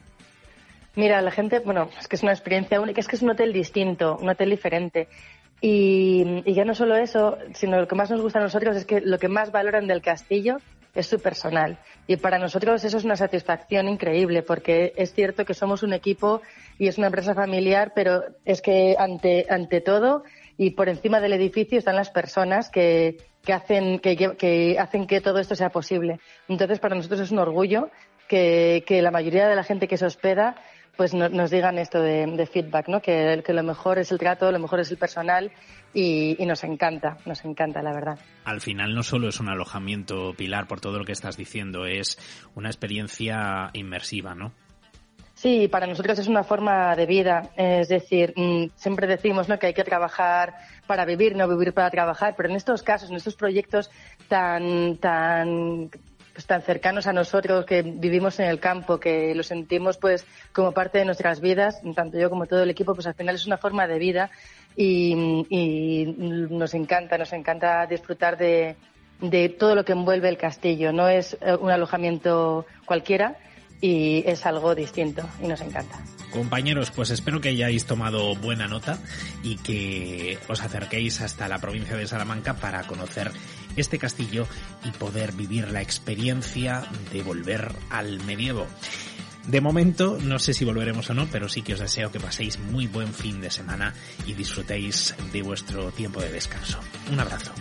[0.97, 3.53] Mira, la gente, bueno, es que es una experiencia única, es que es un hotel
[3.53, 5.09] distinto, un hotel diferente.
[5.61, 9.03] Y, ya no solo eso, sino lo que más nos gusta a nosotros es que
[9.03, 10.57] lo que más valoran del castillo
[10.95, 11.79] es su personal.
[12.07, 16.41] Y para nosotros eso es una satisfacción increíble, porque es cierto que somos un equipo
[16.79, 20.25] y es una empresa familiar, pero es que ante, ante todo
[20.57, 25.21] y por encima del edificio están las personas que, que, hacen, que, que hacen que
[25.21, 26.21] todo esto sea posible.
[26.49, 27.91] Entonces, para nosotros es un orgullo
[28.29, 30.57] que, que la mayoría de la gente que se hospeda
[30.97, 33.01] pues nos digan esto de, feedback, ¿no?
[33.01, 35.53] Que, lo mejor es el trato, lo mejor es el personal
[35.93, 38.19] y, nos encanta, nos encanta, la verdad.
[38.45, 42.19] Al final no solo es un alojamiento, Pilar, por todo lo que estás diciendo, es
[42.55, 44.53] una experiencia inmersiva, ¿no?
[45.35, 47.51] Sí, para nosotros es una forma de vida.
[47.57, 49.59] Es decir, mm, siempre decimos ¿no?
[49.59, 50.55] que hay que trabajar
[50.87, 53.91] para vivir, no vivir para trabajar, pero en estos casos, en estos proyectos
[54.29, 55.91] tan, tan
[56.45, 60.99] tan cercanos a nosotros, que vivimos en el campo, que lo sentimos pues como parte
[60.99, 63.87] de nuestras vidas, tanto yo como todo el equipo, pues al final es una forma
[63.87, 64.31] de vida
[64.77, 65.15] y,
[66.51, 68.77] nos encanta, nos encanta disfrutar de,
[69.21, 70.93] de todo lo que envuelve el castillo.
[70.93, 73.37] No es eh, un alojamiento cualquiera
[73.81, 75.99] y es algo distinto y nos encanta.
[76.31, 78.99] Compañeros, pues espero que hayáis tomado buena nota
[79.43, 83.31] y que os acerquéis hasta la provincia de Salamanca para conocer
[83.77, 84.47] este castillo
[84.85, 88.67] y poder vivir la experiencia de volver al medievo.
[89.47, 92.59] De momento, no sé si volveremos o no, pero sí que os deseo que paséis
[92.59, 93.95] muy buen fin de semana
[94.27, 96.81] y disfrutéis de vuestro tiempo de descanso.
[97.13, 97.53] Un abrazo.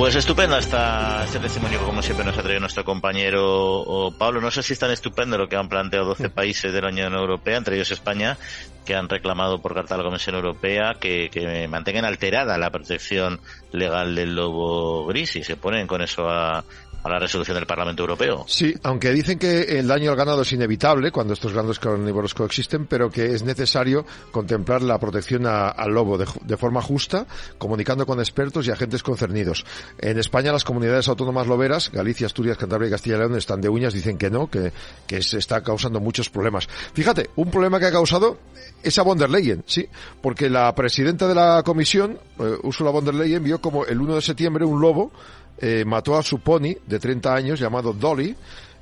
[0.00, 4.40] Pues estupendo esta, este testimonio como siempre nos ha traído nuestro compañero Pablo.
[4.40, 7.12] No sé si es tan estupendo lo que han planteado 12 países de la Unión
[7.12, 8.38] Europea, entre ellos España,
[8.86, 13.40] que han reclamado por carta a la Comisión Europea que, que mantengan alterada la protección
[13.72, 16.64] legal del lobo gris y se ponen con eso a,
[17.02, 18.44] a la resolución del Parlamento Europeo.
[18.46, 22.86] Sí, aunque dicen que el daño al ganado es inevitable cuando estos grandes carnívoros coexisten,
[22.86, 27.26] pero que es necesario contemplar la protección al lobo de, forma justa,
[27.58, 29.64] comunicando con expertos y agentes concernidos.
[29.98, 33.68] En España las comunidades autónomas loberas, Galicia, Asturias, Cantabria y Castilla y León, están de
[33.68, 34.72] uñas, dicen que no, que,
[35.06, 36.68] que se está causando muchos problemas.
[36.92, 38.38] Fíjate, un problema que ha causado
[38.82, 39.88] esa von der Leyen, sí,
[40.20, 44.16] porque la presidenta de la comisión, eh, Ursula von der Leyen, vio como el 1
[44.16, 45.12] de septiembre un lobo
[45.60, 48.34] eh, mató a su pony de 30 años llamado Dolly,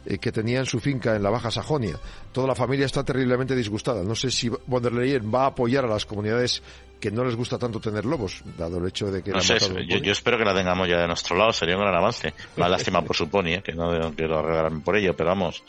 [0.07, 1.99] eh, que tenía en su finca en la Baja Sajonia.
[2.33, 4.03] Toda la familia está terriblemente disgustada.
[4.05, 6.63] No sé si von der Leyen va a apoyar a las comunidades
[7.01, 9.31] que no les gusta tanto tener lobos, dado el hecho de que...
[9.31, 12.35] No sé, yo, espero que la tengamos ya de nuestro lado, sería un gran avance.
[12.57, 15.63] Más lástima por su pony, que no quiero arreglarme por ello, pero vamos,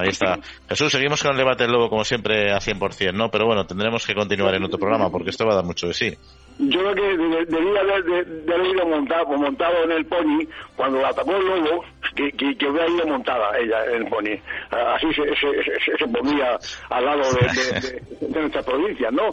[0.00, 0.38] Ahí está.
[0.68, 3.30] Jesús, seguimos con el debate del lobo como siempre a 100%, ¿no?
[3.30, 5.94] Pero bueno, tendremos que continuar en otro programa porque esto va a dar mucho de
[5.94, 6.16] sí.
[6.58, 10.44] Yo creo que debía haber, de, haber ido montado, montado en el pony
[10.74, 11.84] cuando la atacó el lobo,
[12.16, 14.36] que, que, hubiera ido montada ella en el pony.
[14.70, 16.58] Así se, se, se, ponía
[16.90, 19.30] al lado de, nuestra provincia, ¿no?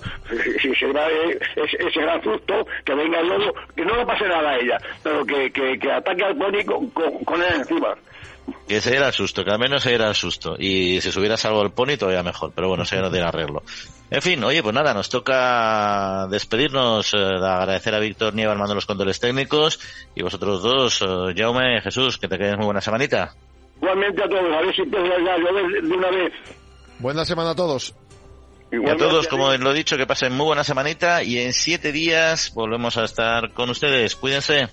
[0.61, 4.51] Si se da ese, gran susto, que venga el lobo, que no le pase nada
[4.51, 7.95] a ella, pero que, que, que ataque al pony con, con él encima.
[8.68, 10.56] Que se diera el susto, que al menos se diera el susto.
[10.58, 13.64] Y si se hubiera salvo el pony todavía mejor, pero bueno, se no tiene arreglo.
[14.10, 18.86] En fin, oye, pues nada, nos toca despedirnos, eh, agradecer a Víctor Nieva armando los
[18.86, 19.80] controles técnicos
[20.14, 23.34] y vosotros dos, eh, Jaume, Jesús, que te quedes muy buena semanita.
[23.78, 26.34] Igualmente a todos, a ver si te ya de una vez.
[27.00, 27.96] Buena semana a todos.
[28.72, 31.91] Y a todos, como lo he dicho, que pasen muy buena semanita y en siete
[31.91, 34.16] días volvemos a estar con ustedes.
[34.16, 34.70] Cuídense.